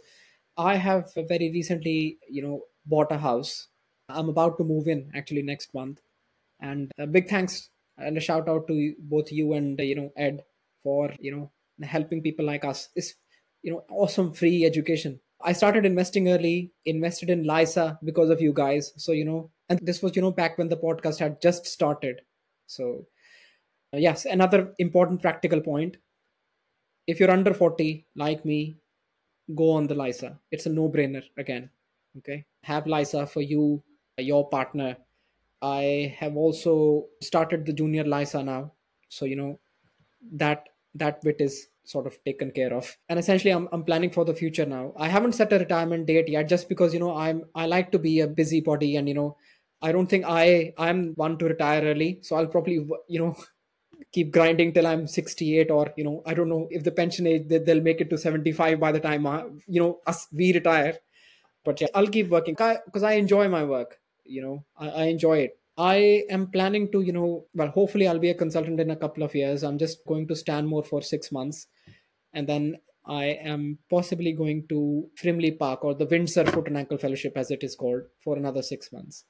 I 0.57 0.75
have 0.75 1.11
very 1.15 1.51
recently, 1.51 2.17
you 2.29 2.41
know, 2.41 2.61
bought 2.85 3.11
a 3.11 3.17
house. 3.17 3.67
I'm 4.09 4.29
about 4.29 4.57
to 4.57 4.63
move 4.63 4.87
in 4.87 5.11
actually 5.15 5.43
next 5.43 5.73
month. 5.73 5.99
And 6.59 6.91
a 6.97 7.07
big 7.07 7.29
thanks 7.29 7.69
and 7.97 8.17
a 8.17 8.21
shout 8.21 8.47
out 8.47 8.67
to 8.67 8.93
both 8.99 9.31
you 9.31 9.53
and 9.53 9.79
you 9.79 9.95
know 9.95 10.11
ed 10.15 10.43
for 10.83 11.13
you 11.19 11.35
know 11.35 11.51
helping 11.85 12.21
people 12.21 12.45
like 12.45 12.65
us. 12.65 12.89
Is 12.95 13.15
you 13.63 13.71
know 13.71 13.83
awesome 13.89 14.33
free 14.33 14.65
education. 14.65 15.19
I 15.43 15.53
started 15.53 15.85
investing 15.85 16.29
early 16.29 16.71
invested 16.85 17.29
in 17.29 17.43
LISA 17.43 17.99
because 18.03 18.29
of 18.29 18.41
you 18.41 18.53
guys. 18.53 18.93
So 18.97 19.11
you 19.11 19.25
know 19.25 19.51
and 19.69 19.79
this 19.81 20.01
was 20.01 20.15
you 20.15 20.21
know 20.21 20.31
back 20.31 20.57
when 20.57 20.69
the 20.69 20.77
podcast 20.77 21.19
had 21.19 21.41
just 21.41 21.65
started. 21.65 22.21
So 22.67 23.05
yes 23.93 24.25
another 24.25 24.73
important 24.77 25.21
practical 25.21 25.61
point. 25.61 25.97
If 27.07 27.19
you're 27.19 27.31
under 27.31 27.53
40 27.53 28.05
like 28.15 28.45
me 28.45 28.77
go 29.55 29.71
on 29.71 29.87
the 29.87 29.95
LISA 29.95 30.37
it's 30.51 30.65
a 30.65 30.69
no 30.69 30.89
brainer 30.89 31.23
again 31.37 31.69
okay 32.17 32.45
have 32.63 32.87
LISA 32.87 33.25
for 33.27 33.41
you 33.41 33.81
your 34.17 34.47
partner 34.49 34.97
I 35.61 36.15
have 36.17 36.35
also 36.35 37.07
started 37.21 37.65
the 37.65 37.73
junior 37.73 38.03
LISA 38.03 38.43
now. 38.43 38.71
So, 39.09 39.25
you 39.25 39.35
know, 39.35 39.59
that 40.33 40.69
that 40.95 41.21
bit 41.21 41.39
is 41.39 41.67
sort 41.83 42.07
of 42.07 42.23
taken 42.23 42.51
care 42.51 42.73
of. 42.73 42.97
And 43.09 43.19
essentially 43.19 43.51
I'm 43.51 43.69
I'm 43.71 43.83
planning 43.83 44.09
for 44.09 44.25
the 44.25 44.33
future 44.33 44.65
now. 44.65 44.93
I 44.97 45.07
haven't 45.07 45.33
set 45.33 45.53
a 45.53 45.59
retirement 45.59 46.07
date 46.07 46.29
yet 46.29 46.49
just 46.49 46.67
because, 46.67 46.93
you 46.93 46.99
know, 46.99 47.15
I'm 47.15 47.45
I 47.53 47.67
like 47.67 47.91
to 47.91 47.99
be 47.99 48.21
a 48.21 48.27
busybody 48.27 48.95
and 48.95 49.07
you 49.07 49.13
know, 49.13 49.37
I 49.81 49.91
don't 49.91 50.07
think 50.07 50.25
I 50.27 50.73
I'm 50.77 51.13
one 51.15 51.37
to 51.37 51.45
retire 51.45 51.83
early. 51.83 52.19
So 52.21 52.35
I'll 52.35 52.47
probably 52.47 52.87
you 53.07 53.19
know 53.19 53.35
keep 54.11 54.31
grinding 54.31 54.73
till 54.73 54.87
I'm 54.87 55.07
68 55.07 55.71
or 55.71 55.93
you 55.95 56.03
know 56.03 56.21
I 56.25 56.33
don't 56.33 56.49
know 56.49 56.67
if 56.69 56.83
the 56.83 56.91
pension 56.91 57.27
age 57.27 57.47
they'll 57.47 57.81
make 57.81 58.01
it 58.01 58.09
to 58.09 58.17
75 58.17 58.79
by 58.79 58.91
the 58.91 58.99
time 58.99 59.25
I, 59.27 59.41
uh, 59.41 59.47
you 59.67 59.81
know 59.81 59.99
us 60.07 60.27
we 60.31 60.53
retire. 60.53 60.97
But 61.63 61.79
yeah, 61.79 61.87
I'll 61.93 62.07
keep 62.07 62.29
working 62.29 62.55
because 62.55 63.03
I 63.03 63.13
enjoy 63.13 63.47
my 63.47 63.63
work. 63.63 63.99
You 64.25 64.41
know 64.41 64.65
I, 64.77 64.89
I 64.89 65.03
enjoy 65.05 65.39
it. 65.39 65.57
I 65.77 66.23
am 66.29 66.47
planning 66.47 66.91
to 66.91 67.01
you 67.01 67.13
know 67.13 67.45
well 67.53 67.69
hopefully 67.69 68.07
I'll 68.07 68.19
be 68.19 68.29
a 68.29 68.35
consultant 68.35 68.79
in 68.79 68.91
a 68.91 68.95
couple 68.95 69.23
of 69.23 69.35
years. 69.35 69.63
I'm 69.63 69.77
just 69.77 70.05
going 70.05 70.27
to 70.27 70.35
Stanmore 70.35 70.83
for 70.83 71.01
six 71.01 71.31
months, 71.31 71.67
and 72.33 72.47
then 72.47 72.77
I 73.05 73.25
am 73.25 73.79
possibly 73.89 74.31
going 74.31 74.67
to 74.69 75.09
Frimley 75.21 75.57
Park 75.57 75.83
or 75.83 75.95
the 75.95 76.05
Windsor 76.05 76.45
Foot 76.45 76.67
and 76.67 76.77
Ankle 76.77 76.99
Fellowship 76.99 77.33
as 77.35 77.49
it 77.49 77.63
is 77.63 77.75
called 77.75 78.03
for 78.23 78.37
another 78.37 78.61
six 78.61 78.91
months, 78.91 79.25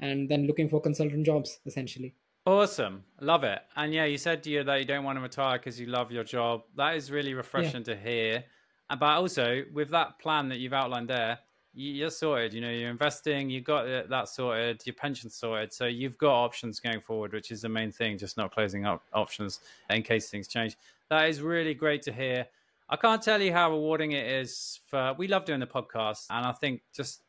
and 0.00 0.28
then 0.28 0.46
looking 0.46 0.68
for 0.68 0.80
consultant 0.80 1.26
jobs 1.26 1.58
essentially. 1.66 2.14
Awesome. 2.46 3.04
Love 3.20 3.42
it. 3.44 3.60
And 3.76 3.94
yeah, 3.94 4.04
you 4.04 4.18
said 4.18 4.42
to 4.42 4.50
you 4.50 4.64
that 4.64 4.76
you 4.76 4.84
don't 4.84 5.04
want 5.04 5.16
to 5.16 5.22
retire 5.22 5.58
because 5.58 5.80
you 5.80 5.86
love 5.86 6.12
your 6.12 6.24
job. 6.24 6.62
That 6.76 6.94
is 6.94 7.10
really 7.10 7.32
refreshing 7.32 7.84
yeah. 7.86 7.94
to 7.94 7.96
hear. 7.96 8.44
But 8.90 9.02
also, 9.02 9.62
with 9.72 9.88
that 9.90 10.18
plan 10.18 10.48
that 10.50 10.58
you've 10.58 10.74
outlined 10.74 11.08
there, 11.08 11.38
you're 11.72 12.10
sorted. 12.10 12.52
You 12.52 12.60
know, 12.60 12.70
you're 12.70 12.90
investing, 12.90 13.48
you've 13.48 13.64
got 13.64 14.08
that 14.08 14.28
sorted, 14.28 14.82
your 14.84 14.94
pension 14.94 15.30
sorted. 15.30 15.72
So 15.72 15.86
you've 15.86 16.18
got 16.18 16.34
options 16.34 16.80
going 16.80 17.00
forward, 17.00 17.32
which 17.32 17.50
is 17.50 17.62
the 17.62 17.68
main 17.68 17.90
thing, 17.90 18.18
just 18.18 18.36
not 18.36 18.52
closing 18.52 18.84
up 18.84 19.02
options 19.14 19.60
in 19.88 20.02
case 20.02 20.28
things 20.28 20.46
change. 20.46 20.76
That 21.08 21.28
is 21.28 21.40
really 21.40 21.74
great 21.74 22.02
to 22.02 22.12
hear. 22.12 22.46
I 22.90 22.96
can't 22.96 23.22
tell 23.22 23.40
you 23.40 23.52
how 23.52 23.70
rewarding 23.70 24.12
it 24.12 24.26
is 24.26 24.80
for 24.86 25.14
we 25.16 25.26
love 25.26 25.46
doing 25.46 25.60
the 25.60 25.66
podcast 25.66 26.26
and 26.28 26.44
I 26.44 26.52
think 26.52 26.82
just 26.94 27.22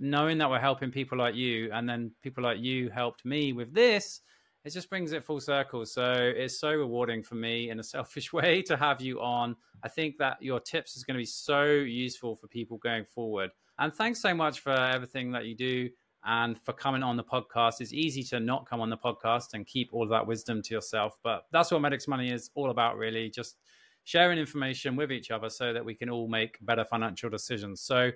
knowing 0.00 0.36
that 0.38 0.50
we're 0.50 0.58
helping 0.58 0.90
people 0.90 1.16
like 1.16 1.36
you 1.36 1.70
and 1.72 1.88
then 1.88 2.10
people 2.22 2.42
like 2.42 2.58
you 2.58 2.90
helped 2.90 3.24
me 3.24 3.52
with 3.52 3.72
this 3.72 4.20
it 4.66 4.72
just 4.72 4.90
brings 4.90 5.12
it 5.12 5.24
full 5.24 5.40
circle. 5.40 5.86
So 5.86 6.12
it's 6.12 6.58
so 6.58 6.72
rewarding 6.74 7.22
for 7.22 7.36
me 7.36 7.70
in 7.70 7.78
a 7.78 7.84
selfish 7.84 8.32
way 8.32 8.62
to 8.62 8.76
have 8.76 9.00
you 9.00 9.20
on. 9.20 9.54
I 9.84 9.88
think 9.88 10.18
that 10.18 10.42
your 10.42 10.58
tips 10.58 10.96
is 10.96 11.04
going 11.04 11.14
to 11.14 11.20
be 11.20 11.26
so 11.26 11.62
useful 11.64 12.34
for 12.34 12.48
people 12.48 12.78
going 12.78 13.04
forward. 13.04 13.50
And 13.78 13.94
thanks 13.94 14.20
so 14.20 14.34
much 14.34 14.60
for 14.60 14.72
everything 14.72 15.30
that 15.32 15.44
you 15.44 15.54
do 15.54 15.88
and 16.24 16.58
for 16.64 16.72
coming 16.72 17.04
on 17.04 17.16
the 17.16 17.22
podcast. 17.22 17.80
It's 17.80 17.92
easy 17.92 18.24
to 18.24 18.40
not 18.40 18.68
come 18.68 18.80
on 18.80 18.90
the 18.90 18.96
podcast 18.96 19.54
and 19.54 19.64
keep 19.64 19.90
all 19.92 20.02
of 20.02 20.08
that 20.10 20.26
wisdom 20.26 20.62
to 20.62 20.74
yourself, 20.74 21.16
but 21.22 21.44
that's 21.52 21.70
what 21.70 21.80
Medics 21.80 22.08
Money 22.08 22.32
is 22.32 22.50
all 22.56 22.70
about, 22.70 22.96
really. 22.96 23.30
Just 23.30 23.58
sharing 24.02 24.36
information 24.36 24.96
with 24.96 25.12
each 25.12 25.30
other 25.30 25.48
so 25.48 25.72
that 25.72 25.84
we 25.84 25.94
can 25.94 26.10
all 26.10 26.26
make 26.26 26.58
better 26.62 26.84
financial 26.84 27.30
decisions. 27.30 27.82
So 27.82 28.10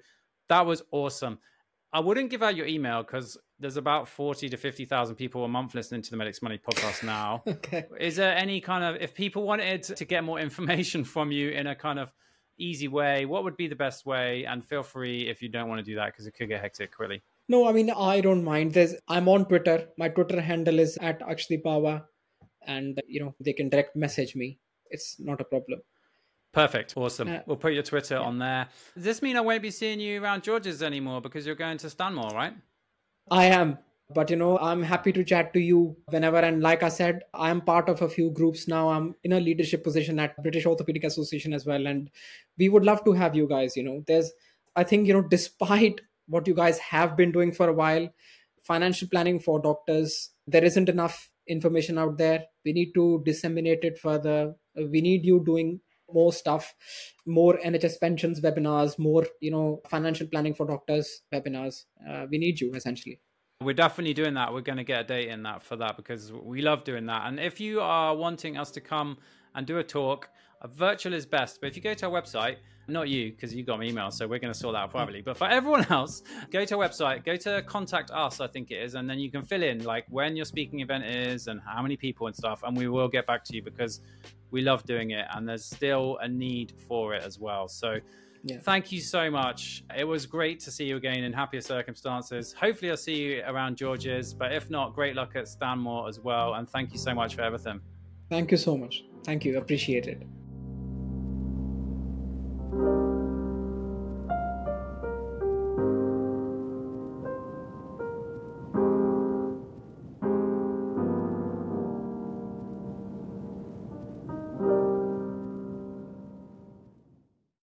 that 0.49 0.67
was 0.67 0.83
awesome. 0.91 1.39
I 1.93 1.99
wouldn't 1.99 2.31
give 2.31 2.43
out 2.43 2.55
your 2.55 2.67
email 2.67 3.03
because 3.03 3.37
there's 3.59 3.77
about 3.77 4.09
40 4.09 4.49
to 4.51 4.57
50,000 4.57 5.17
people 5.17 5.45
a 5.45 5.49
month 5.49 5.75
listening 5.75 6.03
to 6.03 6.11
the 6.11 6.17
Medics 6.17 6.41
Money 6.41 6.59
podcast 6.59 7.03
now. 7.03 7.43
okay. 7.49 7.85
Is 7.99 8.17
there 8.17 8.37
any 8.37 8.61
kind 8.61 8.85
of, 8.85 9.03
if 9.03 9.13
people 9.13 9.43
wanted 9.43 9.83
to 9.83 10.05
get 10.05 10.23
more 10.23 10.39
information 10.39 11.05
from 11.15 11.33
you 11.33 11.51
in 11.51 11.67
a 11.67 11.75
kind 11.75 11.99
of 11.99 12.13
easy 12.59 12.87
way, 12.87 13.27
what 13.27 13.43
would 13.43 13.57
be 13.57 13.67
the 13.67 13.75
best 13.75 14.07
way? 14.07 14.45
And 14.45 14.65
feel 14.65 14.85
free 14.85 15.29
if 15.29 15.43
you 15.43 15.49
don't 15.49 15.69
want 15.69 15.81
to 15.81 15.85
do 15.85 15.97
that 15.97 16.07
because 16.07 16.27
it 16.27 16.33
could 16.33 16.49
get 16.49 16.61
hectic, 16.61 16.99
really. 17.01 17.23
No, 17.49 17.69
I 17.69 17.73
mean, 17.73 17.91
I 17.91 18.21
don't 18.21 18.45
mind. 18.45 18.73
There's, 18.73 18.95
I'm 19.09 19.29
on 19.29 19.47
Twitter. 19.47 19.89
My 19.99 20.09
Twitter 20.09 20.41
handle 20.41 20.79
is 20.79 20.97
at 20.99 21.21
Akshdeep 21.21 22.05
and, 22.67 23.03
you 23.09 23.21
know, 23.21 23.35
they 23.41 23.53
can 23.53 23.69
direct 23.69 23.97
message 23.97 24.37
me. 24.37 24.59
It's 24.91 25.17
not 25.19 25.41
a 25.41 25.45
problem. 25.45 25.81
Perfect. 26.53 26.95
Awesome. 26.97 27.41
We'll 27.47 27.57
put 27.57 27.75
your 27.75 27.83
Twitter 27.83 28.15
yeah. 28.15 28.21
on 28.21 28.39
there. 28.39 28.69
Does 28.95 29.05
this 29.05 29.23
mean 29.23 29.37
I 29.37 29.41
won't 29.41 29.63
be 29.63 29.71
seeing 29.71 30.01
you 30.01 30.23
around 30.23 30.43
George's 30.43 30.83
anymore 30.83 31.21
because 31.21 31.47
you're 31.47 31.55
going 31.55 31.79
to 31.79 31.91
Stanmore, 31.91 32.31
right? 32.31 32.55
I 33.31 33.47
am. 33.47 33.79
But 34.13 34.29
you 34.29 34.37
know, 34.37 34.59
I'm 34.59 34.83
happy 34.83 35.13
to 35.13 35.23
chat 35.23 35.53
to 35.53 35.61
you 35.61 35.97
whenever. 36.07 36.39
And 36.39 36.61
like 36.61 36.83
I 36.83 36.89
said, 36.89 37.23
I'm 37.33 37.61
part 37.61 37.89
of 37.89 38.03
a 38.03 38.09
few 38.09 38.31
groups 38.31 38.67
now. 38.67 38.89
I'm 38.89 39.15
in 39.23 39.33
a 39.33 39.39
leadership 39.39 39.85
position 39.85 40.19
at 40.19 40.43
British 40.43 40.67
Orthopedic 40.67 41.05
Association 41.05 41.53
as 41.53 41.65
well. 41.65 41.87
And 41.87 42.11
we 42.59 42.69
would 42.69 42.85
love 42.85 43.05
to 43.05 43.13
have 43.13 43.37
you 43.37 43.47
guys. 43.47 43.77
You 43.77 43.85
know, 43.85 44.03
there's 44.09 44.33
I 44.75 44.85
think, 44.85 45.07
you 45.07 45.15
know, 45.15 45.23
despite 45.23 46.01
what 46.27 46.47
you 46.47 46.55
guys 46.55 46.79
have 46.79 47.17
been 47.17 47.33
doing 47.33 47.53
for 47.53 47.69
a 47.69 47.73
while, 47.73 48.09
financial 48.65 49.09
planning 49.09 49.39
for 49.39 49.61
doctors, 49.61 50.31
there 50.47 50.65
isn't 50.65 50.89
enough 50.89 51.31
information 51.47 51.99
out 51.99 52.19
there. 52.19 52.45
We 52.65 52.73
need 52.73 52.93
to 52.95 53.23
disseminate 53.25 53.85
it 53.85 53.99
further. 53.99 54.55
We 54.77 55.01
need 55.01 55.25
you 55.25 55.43
doing 55.45 55.81
more 56.15 56.33
stuff 56.33 56.75
more 57.27 57.59
nhs 57.65 58.01
pensions 58.01 58.41
webinars 58.41 58.99
more 58.99 59.27
you 59.41 59.51
know 59.51 59.81
financial 59.89 60.27
planning 60.27 60.55
for 60.55 60.67
doctors 60.67 61.23
webinars. 61.33 61.85
Uh, 62.09 62.27
we 62.31 62.39
need 62.39 62.61
you 62.61 62.73
essentially. 62.75 63.21
We're 63.63 63.75
definitely 63.75 64.15
doing 64.15 64.35
that. 64.35 64.55
We're 64.55 64.63
going 64.63 64.79
to 64.79 64.85
get 64.85 65.03
a 65.03 65.05
date 65.05 65.29
in 65.29 65.43
that 65.43 65.63
for 65.63 65.77
that 65.77 65.99
because 65.99 66.33
we 66.33 66.63
love 66.63 66.83
doing 66.85 67.05
that. 67.07 67.27
And 67.27 67.39
if 67.39 67.61
you 67.61 67.83
are 67.83 68.17
wanting 68.17 68.57
us 68.57 68.71
to 68.71 68.81
come 68.81 69.19
and 69.55 69.67
do 69.67 69.77
a 69.79 69.85
talk 69.85 70.31
a 70.63 70.69
virtual 70.69 71.15
is 71.15 71.27
best. 71.27 71.61
But 71.61 71.69
if 71.69 71.77
you 71.77 71.83
go 71.83 71.95
to 71.95 72.07
our 72.07 72.23
website 72.23 72.57
not 72.89 73.09
you 73.09 73.31
because 73.31 73.55
you 73.55 73.63
got 73.63 73.79
my 73.79 73.85
email 73.85 74.11
so 74.11 74.27
we're 74.27 74.41
going 74.41 74.53
to 74.53 74.59
sort 74.59 74.75
that 74.75 74.81
out 74.81 74.91
privately. 74.91 75.23
But 75.23 75.37
for 75.37 75.49
everyone 75.49 75.87
else 75.91 76.23
go 76.51 76.65
to 76.65 76.77
our 76.77 76.89
website 76.89 77.25
go 77.25 77.37
to 77.37 77.63
contact 77.63 78.11
us 78.11 78.41
i 78.41 78.49
think 78.49 78.73
it 78.73 78.83
is 78.83 78.95
and 78.95 79.09
then 79.09 79.21
you 79.21 79.31
can 79.31 79.43
fill 79.43 79.63
in 79.63 79.85
like 79.85 80.07
when 80.09 80.35
your 80.35 80.45
speaking 80.45 80.81
event 80.81 81.05
is 81.05 81.47
and 81.47 81.61
how 81.65 81.83
many 81.83 81.97
people 81.97 82.27
and 82.27 82.35
stuff 82.35 82.63
and 82.65 82.77
we 82.77 82.89
will 82.89 83.09
get 83.09 83.27
back 83.29 83.45
to 83.45 83.55
you 83.55 83.63
because 83.63 84.01
we 84.51 84.63
love 84.63 84.85
doing 84.85 85.11
it 85.11 85.27
and 85.35 85.49
there's 85.49 85.65
still 85.65 86.19
a 86.19 86.29
need 86.29 86.73
for 86.89 87.15
it 87.15 87.23
as 87.23 87.39
well. 87.39 87.69
So 87.69 87.99
yeah. 88.43 88.59
thank 88.61 88.91
you 88.91 89.01
so 89.01 89.31
much. 89.31 89.85
It 89.97 90.05
was 90.05 90.27
great 90.27 90.61
to 90.61 90.71
see 90.71 90.85
you 90.85 90.97
again 90.97 91.25
in 91.25 91.33
happier 91.33 91.61
circumstances. 91.61 92.53
Hopefully 92.53 92.91
i'll 92.91 92.97
see 92.97 93.17
you 93.17 93.43
around 93.47 93.77
george's 93.77 94.33
but 94.35 94.53
if 94.53 94.71
not 94.71 94.95
great 94.95 95.15
luck 95.15 95.37
at 95.37 95.49
stanmore 95.49 96.09
as 96.09 96.21
well 96.21 96.55
and 96.55 96.69
thank 96.69 96.93
you 96.93 96.99
so 96.99 97.15
much 97.15 97.35
for 97.35 97.43
everything. 97.43 97.81
Thank 98.29 98.53
you 98.53 98.57
so 98.57 98.77
much. 98.77 99.05
Thank 99.25 99.45
you. 99.45 99.59
Appreciate 99.59 100.07
it 100.07 100.23